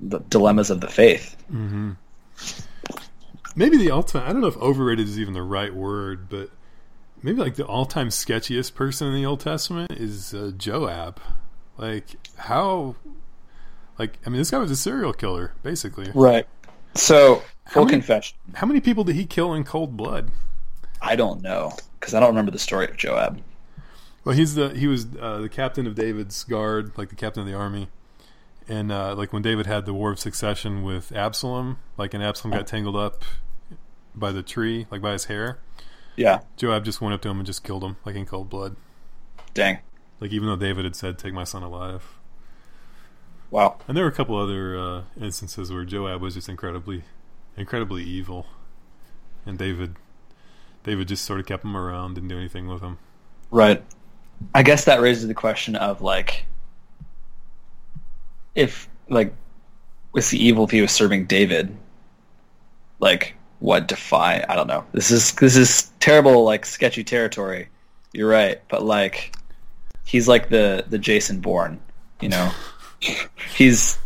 the 0.00 0.18
dilemmas 0.20 0.70
of 0.70 0.80
the 0.80 0.88
faith. 0.88 1.36
hmm 1.48 1.92
Maybe 3.56 3.76
the 3.76 3.92
ultimate. 3.92 4.24
I 4.24 4.32
don't 4.32 4.40
know 4.40 4.48
if 4.48 4.56
overrated 4.56 5.06
is 5.06 5.18
even 5.20 5.32
the 5.34 5.42
right 5.42 5.72
word, 5.72 6.28
but 6.28 6.50
maybe 7.24 7.40
like 7.40 7.54
the 7.56 7.66
all-time 7.66 8.08
sketchiest 8.08 8.74
person 8.74 9.08
in 9.08 9.14
the 9.14 9.24
Old 9.26 9.40
Testament 9.40 9.90
is 9.92 10.34
uh, 10.34 10.52
Joab. 10.56 11.20
Like 11.76 12.16
how? 12.36 12.94
Like 13.98 14.18
I 14.24 14.30
mean, 14.30 14.38
this 14.38 14.50
guy 14.50 14.58
was 14.58 14.70
a 14.70 14.76
serial 14.76 15.12
killer, 15.12 15.52
basically. 15.62 16.10
Right. 16.14 16.46
So 16.94 17.42
full 17.66 17.84
many- 17.86 17.96
confession, 17.96 18.36
How 18.54 18.66
many 18.66 18.80
people 18.80 19.02
did 19.02 19.16
he 19.16 19.24
kill 19.26 19.54
in 19.54 19.64
cold 19.64 19.96
blood? 19.96 20.30
I 21.02 21.16
don't 21.16 21.42
know 21.42 21.72
because 21.98 22.14
I 22.14 22.20
don't 22.20 22.28
remember 22.28 22.50
the 22.50 22.58
story 22.58 22.86
of 22.86 22.96
Joab. 22.96 23.40
Well, 24.24 24.34
he's 24.34 24.54
the 24.54 24.70
he 24.70 24.86
was 24.86 25.06
uh, 25.20 25.38
the 25.38 25.48
captain 25.48 25.86
of 25.86 25.94
David's 25.94 26.44
guard, 26.44 26.92
like 26.96 27.08
the 27.08 27.16
captain 27.16 27.40
of 27.42 27.46
the 27.46 27.54
army, 27.54 27.88
and 28.68 28.90
uh, 28.92 29.14
like 29.14 29.32
when 29.32 29.42
David 29.42 29.66
had 29.66 29.86
the 29.86 29.92
war 29.92 30.10
of 30.12 30.18
succession 30.20 30.82
with 30.82 31.12
Absalom, 31.12 31.78
like 31.98 32.14
and 32.14 32.22
Absalom 32.22 32.56
got 32.56 32.66
tangled 32.66 32.96
up 32.96 33.22
by 34.14 34.30
the 34.32 34.42
tree, 34.42 34.86
like 34.90 35.02
by 35.02 35.12
his 35.12 35.24
hair. 35.26 35.58
Yeah. 36.16 36.40
Joab 36.56 36.84
just 36.84 37.00
went 37.00 37.14
up 37.14 37.22
to 37.22 37.28
him 37.28 37.38
and 37.38 37.46
just 37.46 37.64
killed 37.64 37.82
him, 37.82 37.96
like 38.04 38.14
in 38.16 38.26
cold 38.26 38.48
blood. 38.48 38.76
Dang. 39.52 39.78
Like 40.20 40.32
even 40.32 40.48
though 40.48 40.56
David 40.56 40.84
had 40.84 40.96
said, 40.96 41.18
"Take 41.18 41.34
my 41.34 41.44
son 41.44 41.62
alive," 41.62 42.18
Wow. 43.50 43.78
and 43.86 43.96
there 43.96 44.04
were 44.04 44.10
a 44.10 44.14
couple 44.14 44.36
other 44.36 44.78
uh, 44.78 45.02
instances 45.20 45.72
where 45.72 45.84
Joab 45.84 46.20
was 46.20 46.34
just 46.34 46.48
incredibly, 46.48 47.04
incredibly 47.56 48.02
evil, 48.02 48.46
and 49.44 49.58
David, 49.58 49.96
David 50.82 51.08
just 51.08 51.24
sort 51.24 51.40
of 51.40 51.46
kept 51.46 51.64
him 51.64 51.76
around, 51.76 52.14
didn't 52.14 52.28
do 52.28 52.38
anything 52.38 52.68
with 52.68 52.80
him. 52.80 52.98
Right. 53.50 53.82
I 54.54 54.62
guess 54.62 54.84
that 54.86 55.00
raises 55.00 55.26
the 55.28 55.34
question 55.34 55.76
of 55.76 56.00
like, 56.00 56.46
if 58.54 58.88
like, 59.08 59.34
was 60.12 60.30
the 60.30 60.42
evil 60.42 60.64
if 60.64 60.70
he 60.70 60.80
was 60.80 60.92
serving 60.92 61.26
David? 61.26 61.76
Like, 63.00 63.34
what 63.60 63.88
define? 63.88 64.44
I 64.48 64.56
don't 64.56 64.66
know. 64.66 64.84
This 64.92 65.10
is 65.10 65.32
this 65.34 65.56
is 65.56 65.90
terrible, 66.00 66.44
like 66.44 66.66
sketchy 66.66 67.04
territory. 67.04 67.68
You're 68.12 68.28
right, 68.28 68.60
but 68.68 68.84
like, 68.84 69.34
he's 70.04 70.28
like 70.28 70.48
the 70.48 70.84
the 70.88 70.98
Jason 70.98 71.40
Bourne. 71.40 71.80
You 72.20 72.28
know, 72.28 72.50
he's 73.54 73.98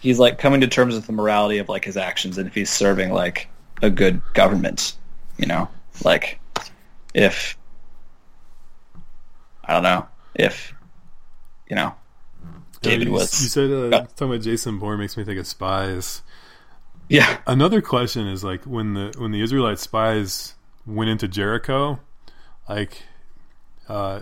he's 0.00 0.18
like 0.18 0.38
coming 0.38 0.60
to 0.60 0.68
terms 0.68 0.94
with 0.94 1.06
the 1.06 1.12
morality 1.12 1.58
of 1.58 1.68
like 1.68 1.84
his 1.84 1.96
actions, 1.96 2.38
and 2.38 2.46
if 2.46 2.54
he's 2.54 2.70
serving 2.70 3.12
like 3.12 3.48
a 3.82 3.90
good 3.90 4.22
government, 4.34 4.94
you 5.38 5.46
know, 5.46 5.68
like 6.04 6.38
if 7.14 7.56
I 9.64 9.72
don't 9.74 9.82
know 9.82 10.06
if 10.34 10.74
you 11.68 11.76
know 11.76 11.94
David 12.80 13.08
you, 13.08 13.12
was 13.12 13.42
You 13.42 13.48
said 13.48 13.70
uh, 13.70 13.88
Yeah. 13.88 14.06
talking 14.16 14.28
about 14.28 14.42
Jason 14.42 14.78
Bourne 14.78 14.98
makes 14.98 15.16
me 15.16 15.24
think 15.24 15.38
of 15.38 15.46
spies. 15.46 16.22
Yeah 17.08 17.38
Another 17.46 17.80
question 17.82 18.26
is 18.28 18.44
like 18.44 18.64
when 18.64 18.94
the 18.94 19.12
when 19.18 19.32
the 19.32 19.40
Israelite 19.40 19.78
spies 19.78 20.54
went 20.86 21.10
into 21.10 21.28
Jericho, 21.28 22.00
like, 22.68 23.02
uh, 23.88 24.20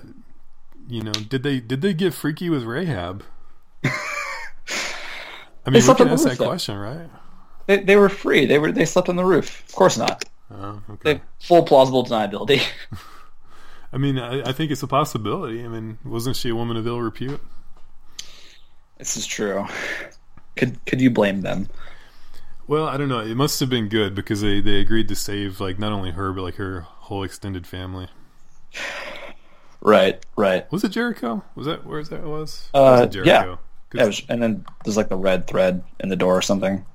you 0.89 1.03
know, 1.03 1.13
did 1.13 1.43
they 1.43 1.61
did 1.61 1.83
they 1.83 1.95
get 1.95 2.15
freaky 2.15 2.51
with 2.51 2.65
Rahab? 2.65 3.25
I 5.67 5.71
mean, 5.71 5.85
we 5.85 5.95
can 5.95 6.09
ask 6.09 6.25
that 6.25 6.39
though. 6.39 6.45
question, 6.49 6.77
right? 6.77 7.09
they, 7.67 7.79
they 7.83 7.97
were 7.97 8.09
free 8.09 8.47
they 8.47 8.59
were 8.59 8.73
they 8.73 8.85
slept 8.85 9.09
on 9.09 9.17
the 9.17 9.25
roof 9.25 9.65
of 9.69 9.75
course 9.75 9.97
not 9.99 10.25
Oh, 10.51 10.83
okay. 10.91 11.23
full 11.41 11.63
plausible 11.65 12.05
deniability 12.05 12.63
I 13.93 13.99
mean, 13.99 14.19
I, 14.19 14.51
I 14.51 14.53
think 14.53 14.71
it's 14.71 14.83
a 14.83 14.87
possibility. 14.87 15.65
I 15.65 15.69
mean, 15.69 15.99
wasn't 16.05 16.37
she 16.37 16.49
a 16.51 16.55
woman 16.55 16.77
of 16.77 16.87
ill 16.87 17.01
repute? 17.01 17.41
this 18.99 19.17
is 19.17 19.27
true 19.27 19.67
could 20.57 20.85
could 20.87 21.01
you 21.01 21.11
blame 21.11 21.41
them 21.43 21.69
Well, 22.71 22.87
I 22.87 22.99
don't 22.99 23.09
know. 23.09 23.19
It 23.19 23.35
must 23.37 23.59
have 23.59 23.69
been 23.69 23.89
good 23.89 24.15
because 24.15 24.43
they, 24.43 24.61
they 24.61 24.77
agreed 24.77 25.09
to 25.09 25.17
save 25.17 25.59
like 25.61 25.81
not 25.81 25.91
only 25.91 26.13
her 26.13 26.33
but 26.33 26.43
like 26.43 26.55
her 26.55 26.83
whole 26.83 27.25
extended 27.25 27.67
family. 27.67 28.07
right 29.81 30.25
right 30.37 30.71
Was 30.71 30.85
it 30.85 30.91
Jericho? 30.91 31.43
Was 31.57 31.67
that 31.67 31.85
where 31.85 32.01
that 32.05 32.23
was? 32.23 32.69
Uh, 32.73 33.09
was 33.09 33.17
it 33.17 33.27
yeah. 33.27 33.57
Yeah, 33.93 34.05
was, 34.07 34.23
and 34.29 34.41
then 34.41 34.65
there's 34.85 34.97
like 34.97 35.09
the 35.09 35.17
red 35.17 35.49
thread 35.49 35.83
in 35.99 36.11
the 36.11 36.15
door 36.15 36.37
or 36.37 36.43
something 36.43 36.87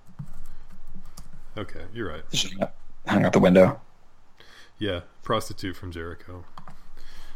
Okay, 1.57 1.81
you're 1.93 2.07
right. 2.07 2.23
Hung 3.05 3.25
out 3.25 3.33
the 3.33 3.39
window 3.39 3.81
Yeah, 4.79 5.01
prostitute 5.23 5.75
from 5.75 5.91
Jericho. 5.91 6.45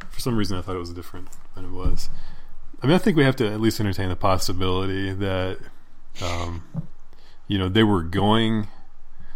For 0.10 0.22
some 0.22 0.38
reason, 0.38 0.58
I 0.58 0.62
thought 0.62 0.78
it 0.78 0.80
was 0.80 0.94
different 0.94 1.28
than 1.56 1.66
it 1.66 1.72
was. 1.72 2.10
I 2.82 2.88
mean, 2.88 2.96
I 2.96 3.00
think 3.00 3.18
we 3.18 3.26
have 3.26 3.36
to 3.36 3.52
at 3.52 3.60
least 3.60 3.82
entertain 3.82 4.08
the 4.08 4.16
possibility 4.16 5.12
that, 5.12 5.58
um, 6.22 6.64
you 7.50 7.58
know, 7.58 7.68
they 7.68 7.84
were 7.84 8.04
going, 8.04 8.70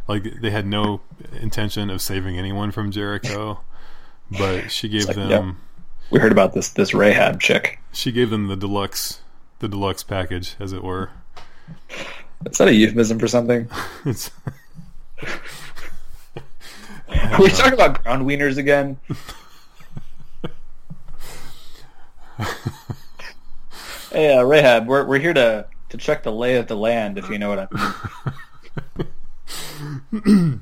like 0.07 0.39
they 0.39 0.51
had 0.51 0.65
no 0.65 1.01
intention 1.41 1.89
of 1.89 2.01
saving 2.01 2.37
anyone 2.37 2.71
from 2.71 2.91
Jericho, 2.91 3.59
but 4.31 4.71
she 4.71 4.87
gave 4.87 5.07
like, 5.07 5.17
them. 5.17 5.29
yep. 5.29 5.55
We 6.11 6.19
heard 6.19 6.31
about 6.31 6.53
this 6.53 6.69
this 6.69 6.93
Rahab 6.93 7.41
chick. 7.41 7.79
She 7.91 8.11
gave 8.11 8.29
them 8.29 8.47
the 8.47 8.55
deluxe, 8.55 9.21
the 9.59 9.67
deluxe 9.67 10.03
package, 10.03 10.55
as 10.59 10.71
it 10.71 10.83
were. 10.83 11.09
Is 12.45 12.59
that 12.59 12.67
a 12.67 12.73
euphemism 12.73 13.17
for 13.17 13.27
something? 13.27 13.67
It's, 14.05 14.29
Are 17.09 17.41
we 17.41 17.49
talking 17.49 17.73
about 17.73 18.03
ground 18.03 18.27
wieners 18.27 18.57
again? 18.57 18.99
hey, 24.11 24.35
uh, 24.35 24.43
Rahab, 24.43 24.87
we're 24.87 25.05
we're 25.05 25.19
here 25.19 25.33
to 25.33 25.65
to 25.93 25.97
check 25.99 26.23
the 26.23 26.31
lay 26.31 26.55
of 26.55 26.65
the 26.65 26.75
land, 26.75 27.19
if 27.19 27.29
you 27.29 27.37
know 27.37 27.49
what 27.49 27.69
I 27.71 27.93
mean. 30.15 30.61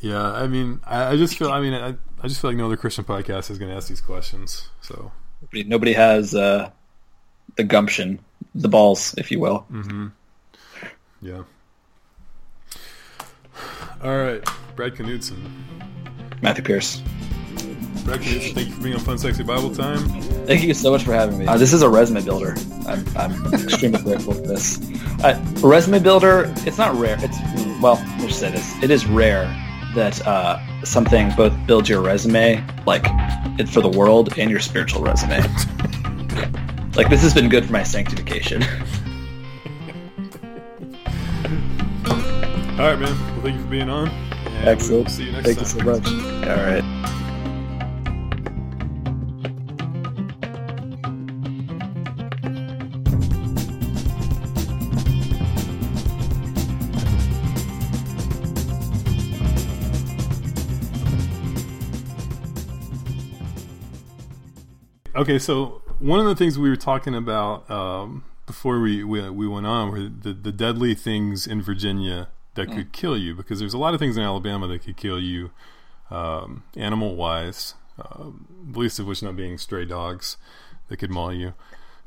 yeah, 0.00 0.32
I 0.32 0.46
mean, 0.46 0.80
I, 0.84 1.12
I 1.12 1.16
just 1.16 1.38
feel. 1.38 1.50
I 1.50 1.60
mean, 1.62 1.72
I, 1.72 1.96
I 2.22 2.28
just 2.28 2.42
feel 2.42 2.50
like 2.50 2.58
no 2.58 2.66
other 2.66 2.76
Christian 2.76 3.04
podcast 3.04 3.50
is 3.50 3.56
going 3.56 3.70
to 3.70 3.76
ask 3.76 3.88
these 3.88 4.02
questions. 4.02 4.68
So 4.82 5.12
Nobody, 5.40 5.64
nobody 5.64 5.92
has 5.94 6.34
uh, 6.34 6.70
the 7.56 7.64
gumption, 7.64 8.20
the 8.54 8.68
balls, 8.68 9.14
if 9.16 9.30
you 9.30 9.40
will. 9.40 9.64
Mm-hmm. 9.72 10.08
Yeah. 11.22 11.42
All 14.04 14.18
right, 14.18 14.46
Brad 14.76 14.94
Knudsen. 14.94 15.50
Matthew 16.42 16.64
Pierce. 16.64 17.02
Brad 18.04 18.20
thank 18.22 18.68
you 18.68 18.72
for 18.72 18.82
being 18.82 18.94
on 18.94 19.00
Fun 19.00 19.18
Sexy 19.18 19.42
Bible 19.42 19.74
Time. 19.74 19.98
Thank 20.46 20.62
you 20.62 20.74
so 20.74 20.90
much 20.90 21.04
for 21.04 21.12
having 21.12 21.38
me. 21.38 21.46
Uh, 21.46 21.56
this 21.56 21.72
is 21.72 21.82
a 21.82 21.88
resume 21.88 22.22
builder. 22.22 22.54
I'm, 22.86 23.04
I'm 23.16 23.54
extremely 23.54 24.02
grateful 24.04 24.34
for 24.34 24.40
this. 24.40 24.80
Uh, 25.22 25.40
resume 25.62 25.98
builder, 26.00 26.52
it's 26.66 26.78
not 26.78 26.94
rare. 26.96 27.16
It's 27.20 27.38
well, 27.82 27.94
let's 28.18 28.26
just 28.26 28.40
say 28.40 28.50
this: 28.50 28.82
it 28.82 28.90
is 28.90 29.06
rare 29.06 29.44
that 29.94 30.24
uh, 30.26 30.58
something 30.84 31.30
both 31.36 31.52
builds 31.66 31.88
your 31.88 32.00
resume, 32.00 32.64
like 32.86 33.04
it 33.58 33.68
for 33.68 33.80
the 33.80 33.88
world, 33.88 34.38
and 34.38 34.50
your 34.50 34.60
spiritual 34.60 35.02
resume. 35.02 35.40
like 36.96 37.08
this 37.10 37.22
has 37.22 37.34
been 37.34 37.48
good 37.48 37.66
for 37.66 37.72
my 37.72 37.82
sanctification. 37.82 38.62
All 42.80 42.86
right, 42.86 42.98
man. 42.98 43.12
Well, 43.34 43.42
thank 43.42 43.56
you 43.56 43.62
for 43.62 43.68
being 43.68 43.90
on. 43.90 44.08
and 44.08 44.68
Excellent. 44.68 45.04
We'll 45.06 45.14
see 45.14 45.24
you 45.24 45.32
next 45.32 45.44
Thank 45.44 45.58
time. 45.58 45.66
you 45.66 46.00
so 46.00 46.00
much. 46.00 46.48
All 46.48 46.56
right. 46.64 46.82
Okay, 65.20 65.38
so 65.38 65.82
one 65.98 66.18
of 66.18 66.24
the 66.24 66.34
things 66.34 66.58
we 66.58 66.70
were 66.70 66.76
talking 66.76 67.14
about 67.14 67.70
um, 67.70 68.24
before 68.46 68.80
we, 68.80 69.04
we 69.04 69.28
we 69.28 69.46
went 69.46 69.66
on 69.66 69.90
were 69.90 70.00
the, 70.00 70.32
the 70.32 70.50
deadly 70.50 70.94
things 70.94 71.46
in 71.46 71.60
Virginia 71.60 72.28
that 72.54 72.68
Mm. 72.70 72.74
could 72.74 72.92
kill 72.92 73.18
you 73.18 73.34
because 73.34 73.58
there's 73.58 73.74
a 73.74 73.78
lot 73.78 73.92
of 73.92 74.00
things 74.00 74.16
in 74.16 74.22
Alabama 74.22 74.66
that 74.68 74.82
could 74.82 74.96
kill 74.96 75.20
you, 75.20 75.50
um, 76.10 76.62
animal 76.74 77.16
wise, 77.16 77.74
um, 78.02 78.46
least 78.74 78.98
of 78.98 79.06
which 79.06 79.22
not 79.22 79.36
being 79.36 79.58
stray 79.58 79.84
dogs 79.84 80.38
that 80.88 80.96
could 80.96 81.10
maul 81.10 81.34
you. 81.34 81.52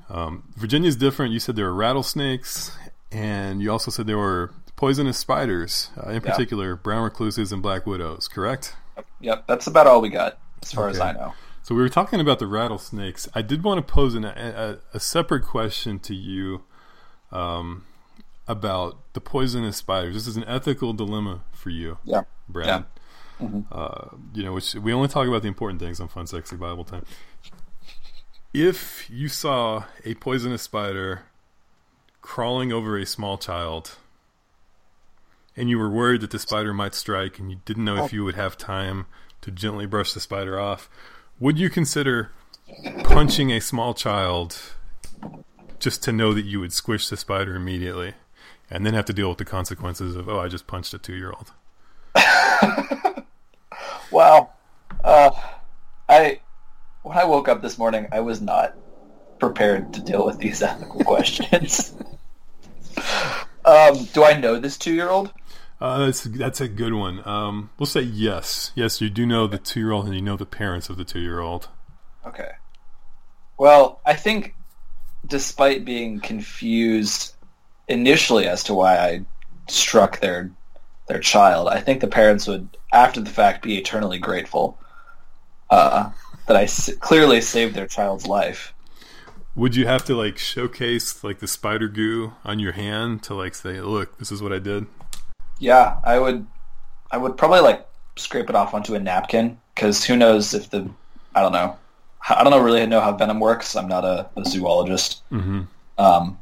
Um, 0.10 0.46
Virginia's 0.56 0.96
different. 0.96 1.34
You 1.34 1.40
said 1.40 1.56
there 1.56 1.66
were 1.66 1.76
rattlesnakes, 1.76 2.76
and 3.12 3.62
you 3.62 3.72
also 3.72 3.92
said 3.92 4.08
there 4.08 4.18
were 4.18 4.56
poisonous 4.76 5.20
spiders, 5.20 5.92
uh, 6.04 6.10
in 6.10 6.16
Yeah. 6.16 6.32
particular 6.32 6.76
brown 6.76 7.04
recluses 7.04 7.52
and 7.52 7.62
black 7.62 7.86
widows. 7.86 8.28
Correct? 8.28 8.76
Yep, 9.22 9.46
that's 9.46 9.68
about 9.68 9.86
all 9.86 10.02
we 10.02 10.10
got, 10.10 10.40
as 10.64 10.72
far 10.72 10.90
as 10.90 11.00
I 11.00 11.12
know. 11.12 11.34
So 11.64 11.74
we 11.74 11.82
were 11.82 11.90
talking 11.90 12.20
about 12.20 12.40
the 12.40 12.48
rattlesnakes. 12.48 13.28
I 13.34 13.42
did 13.42 13.64
want 13.64 13.86
to 13.86 13.94
pose 13.94 14.16
an, 14.16 14.26
a, 14.26 14.80
a 14.94 15.00
separate 15.00 15.44
question 15.46 15.98
to 16.00 16.14
you 16.14 16.64
um, 17.32 17.86
about 18.50 18.98
the 19.14 19.22
poisonous 19.22 19.78
spiders. 19.78 20.14
This 20.16 20.28
is 20.28 20.36
an 20.36 20.44
ethical 20.46 20.92
dilemma 20.94 21.42
for 21.54 21.70
you, 21.70 21.98
Yeah. 22.04 22.24
Brad. 22.50 22.68
Yeah. 22.68 22.84
Mhm. 23.48 23.66
Uh, 23.72 24.16
you 24.34 24.44
know, 24.44 24.54
which 24.54 24.76
we 24.76 24.94
only 24.94 25.08
talk 25.08 25.28
about 25.28 25.42
the 25.42 25.48
important 25.48 25.80
things 25.82 26.00
on 26.00 26.08
Fun 26.10 26.28
Sexy 26.28 26.56
Bible 26.56 26.84
Time. 26.84 27.06
If 28.54 29.10
you 29.10 29.28
saw 29.30 29.86
a 30.06 30.14
poisonous 30.16 30.62
spider 30.62 31.24
crawling 32.22 32.72
over 32.72 32.98
a 32.98 33.06
small 33.06 33.38
child, 33.38 33.98
and 35.58 35.70
you 35.70 35.80
were 35.80 35.90
worried 35.90 36.22
that 36.22 36.32
the 36.32 36.40
spider 36.40 36.74
might 36.74 36.94
strike, 36.94 37.40
and 37.40 37.50
you 37.50 37.60
didn't 37.66 37.86
know 37.86 38.04
if 38.06 38.14
you 38.14 38.24
would 38.24 38.36
have 38.36 38.58
time 38.58 39.08
to 39.42 39.50
gently 39.50 39.86
brush 39.86 40.14
the 40.14 40.20
spider 40.20 40.60
off, 40.60 40.90
would 41.44 41.60
you 41.60 41.70
consider 41.70 42.32
punching 43.04 43.52
a 43.52 43.60
small 43.60 43.94
child 43.94 44.58
just 45.80 46.02
to 46.02 46.12
know 46.12 46.34
that 46.34 46.46
you 46.46 46.60
would 46.60 46.72
squish 46.72 47.10
the 47.10 47.18
spider 47.18 47.56
immediately, 47.56 48.14
and 48.70 48.86
then 48.86 48.94
have 48.94 49.06
to 49.06 49.14
deal 49.14 49.28
with 49.28 49.38
the 49.38 49.46
consequences 49.46 50.16
of, 50.16 50.30
oh, 50.30 50.40
I 50.40 50.48
just 50.48 50.68
punched 50.68 50.94
a 50.94 50.98
two-year-old? 50.98 51.52
Wow. 54.14 54.52
Uh, 55.04 55.32
I 56.08 56.40
when 57.02 57.18
I 57.18 57.26
woke 57.26 57.50
up 57.50 57.64
this 57.64 57.80
morning, 57.80 58.08
I 58.12 58.20
was 58.20 58.42
not 58.42 58.76
prepared 59.40 59.96
to 59.96 60.02
deal 60.02 60.24
with 60.24 60.38
these 60.38 60.62
ethical 60.62 61.04
questions. 61.04 61.96
um, 63.66 64.06
do 64.14 64.24
I 64.24 64.40
know 64.40 64.60
this 64.60 64.78
two-year-old? 64.78 65.34
Uh, 65.84 66.06
that's 66.06 66.24
that's 66.24 66.62
a 66.62 66.68
good 66.70 66.94
one. 66.94 67.22
Um, 67.28 67.70
we'll 67.78 67.86
say 67.86 68.00
yes, 68.00 68.72
yes. 68.74 69.02
You 69.02 69.10
do 69.10 69.26
know 69.26 69.48
the 69.48 69.58
two-year-old, 69.58 70.06
and 70.06 70.16
you 70.16 70.22
know 70.22 70.38
the 70.38 70.46
parents 70.46 70.88
of 70.90 70.96
the 70.96 71.04
two-year-old. 71.04 71.68
Okay. 72.26 72.52
Well, 73.58 74.00
I 74.06 74.14
think, 74.14 74.56
despite 75.28 75.84
being 75.84 76.22
confused 76.22 77.36
initially 77.90 78.48
as 78.48 78.64
to 78.64 78.74
why 78.74 78.98
I 78.98 79.26
struck 79.68 80.22
their 80.22 80.52
their 81.10 81.20
child, 81.20 81.68
I 81.68 81.82
think 81.82 82.00
the 82.00 82.08
parents 82.08 82.48
would, 82.48 82.78
after 82.94 83.20
the 83.20 83.30
fact, 83.30 83.62
be 83.62 83.78
eternally 83.78 84.20
grateful 84.20 84.78
uh, 85.70 86.12
that 86.48 86.56
I 86.56 86.64
s- 86.64 86.96
clearly 87.02 87.42
saved 87.42 87.76
their 87.76 87.88
child's 87.88 88.26
life. 88.26 88.74
Would 89.54 89.76
you 89.76 89.86
have 89.86 90.06
to 90.06 90.16
like 90.16 90.38
showcase 90.38 91.26
like 91.26 91.40
the 91.40 91.48
spider 91.48 91.90
goo 91.90 92.36
on 92.46 92.60
your 92.60 92.72
hand 92.72 93.22
to 93.24 93.34
like 93.36 93.54
say, 93.54 93.82
"Look, 93.82 94.18
this 94.18 94.32
is 94.32 94.42
what 94.42 94.54
I 94.54 94.60
did"? 94.60 94.88
Yeah, 95.60 95.98
I 96.04 96.20
would. 96.20 96.46
I 97.12 97.18
would 97.18 97.38
probably 97.38 97.62
like 97.62 97.88
scrape 98.16 98.50
it 98.50 98.56
off 98.56 98.74
onto 98.74 98.96
a 98.96 99.00
napkin 99.00 99.60
because 99.74 100.04
who 100.04 100.16
knows 100.16 100.54
if 100.54 100.70
the 100.70 100.90
I 101.36 101.42
don't 101.42 101.52
know. 101.52 101.78
I 102.28 102.44
don't 102.44 102.52
know 102.52 102.60
really 102.60 102.86
know 102.86 103.02
how 103.02 103.12
venom 103.16 103.40
works. 103.40 103.76
I'm 103.76 103.88
not 103.88 104.06
a, 104.06 104.30
a 104.38 104.46
zoologist. 104.46 105.22
Mm-hmm. 105.30 105.64
Um, 105.98 106.38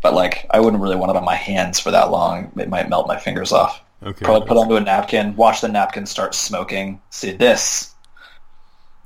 but 0.00 0.14
like, 0.14 0.46
I 0.50 0.60
wouldn't 0.60 0.82
really 0.82 0.96
want 0.96 1.10
it 1.10 1.16
on 1.16 1.24
my 1.24 1.34
hands 1.34 1.78
for 1.78 1.90
that 1.90 2.10
long. 2.10 2.50
It 2.56 2.70
might 2.70 2.88
melt 2.88 3.06
my 3.06 3.18
fingers 3.18 3.52
off. 3.52 3.82
Okay. 4.02 4.24
Probably 4.24 4.48
put 4.48 4.56
it 4.56 4.60
onto 4.60 4.76
a 4.76 4.80
napkin. 4.80 5.36
Watch 5.36 5.60
the 5.60 5.68
napkin 5.68 6.06
start 6.06 6.34
smoking. 6.34 7.02
See 7.10 7.32
this. 7.32 7.94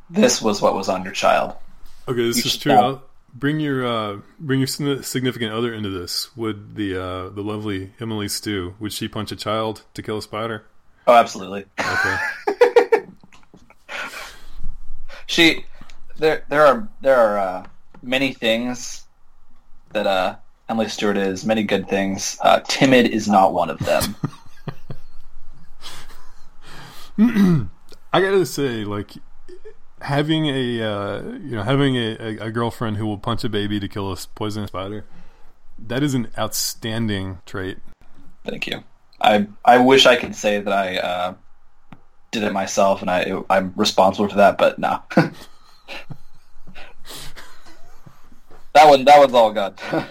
This 0.08 0.40
was 0.40 0.62
what 0.62 0.76
was 0.76 0.88
on 0.88 1.02
your 1.02 1.12
child. 1.12 1.56
Okay, 2.06 2.22
this 2.28 2.36
You 2.44 2.48
is 2.48 2.56
true. 2.56 3.00
Bring 3.34 3.58
your 3.58 3.84
uh, 3.84 4.18
bring 4.38 4.60
your 4.60 4.68
significant 4.68 5.52
other 5.52 5.74
into 5.74 5.90
this. 5.90 6.34
Would 6.36 6.76
the 6.76 6.96
uh, 6.96 7.28
the 7.30 7.42
lovely 7.42 7.92
Emily 8.00 8.28
Stew 8.28 8.74
would 8.78 8.92
she 8.92 9.08
punch 9.08 9.32
a 9.32 9.36
child 9.36 9.82
to 9.94 10.02
kill 10.02 10.18
a 10.18 10.22
spider? 10.22 10.64
Oh, 11.06 11.14
absolutely. 11.14 11.64
Okay. 11.80 12.16
She, 15.26 15.64
there, 16.16 16.44
there 16.48 16.66
are 16.66 16.88
there 17.00 17.16
are 17.16 17.38
uh, 17.38 17.66
many 18.02 18.32
things 18.32 19.06
that 19.92 20.06
uh, 20.06 20.36
Emily 20.68 20.88
Stewart 20.88 21.16
is. 21.16 21.44
Many 21.44 21.62
good 21.64 21.88
things. 21.88 22.38
Uh, 22.40 22.60
timid 22.60 23.06
is 23.06 23.28
not 23.28 23.52
one 23.52 23.70
of 23.70 23.78
them. 23.80 24.14
I 28.12 28.20
gotta 28.20 28.46
say, 28.46 28.84
like 28.84 29.12
having 30.04 30.46
a 30.46 30.82
uh, 30.82 31.22
you 31.22 31.56
know 31.56 31.62
having 31.62 31.96
a, 31.96 32.36
a, 32.38 32.50
girlfriend 32.50 32.98
who 32.98 33.06
will 33.06 33.18
punch 33.18 33.42
a 33.42 33.48
baby 33.48 33.80
to 33.80 33.88
kill 33.88 34.12
a 34.12 34.16
poisonous 34.34 34.68
spider, 34.68 35.04
that 35.78 36.02
is 36.02 36.14
an 36.14 36.28
outstanding 36.38 37.38
trait. 37.46 37.78
Thank 38.44 38.66
you. 38.66 38.84
I 39.20 39.46
I 39.64 39.78
wish 39.78 40.06
I 40.06 40.16
could 40.16 40.36
say 40.36 40.60
that 40.60 40.72
I 40.72 40.98
uh, 40.98 41.34
did 42.30 42.42
it 42.42 42.52
myself 42.52 43.00
and 43.00 43.10
I 43.10 43.32
I'm 43.48 43.72
responsible 43.76 44.28
for 44.28 44.36
that, 44.36 44.58
but 44.58 44.78
no. 44.78 45.02
that 48.74 48.88
one 48.88 49.04
that 49.04 49.18
one's 49.18 49.34
all 49.34 49.52
God. 49.52 49.80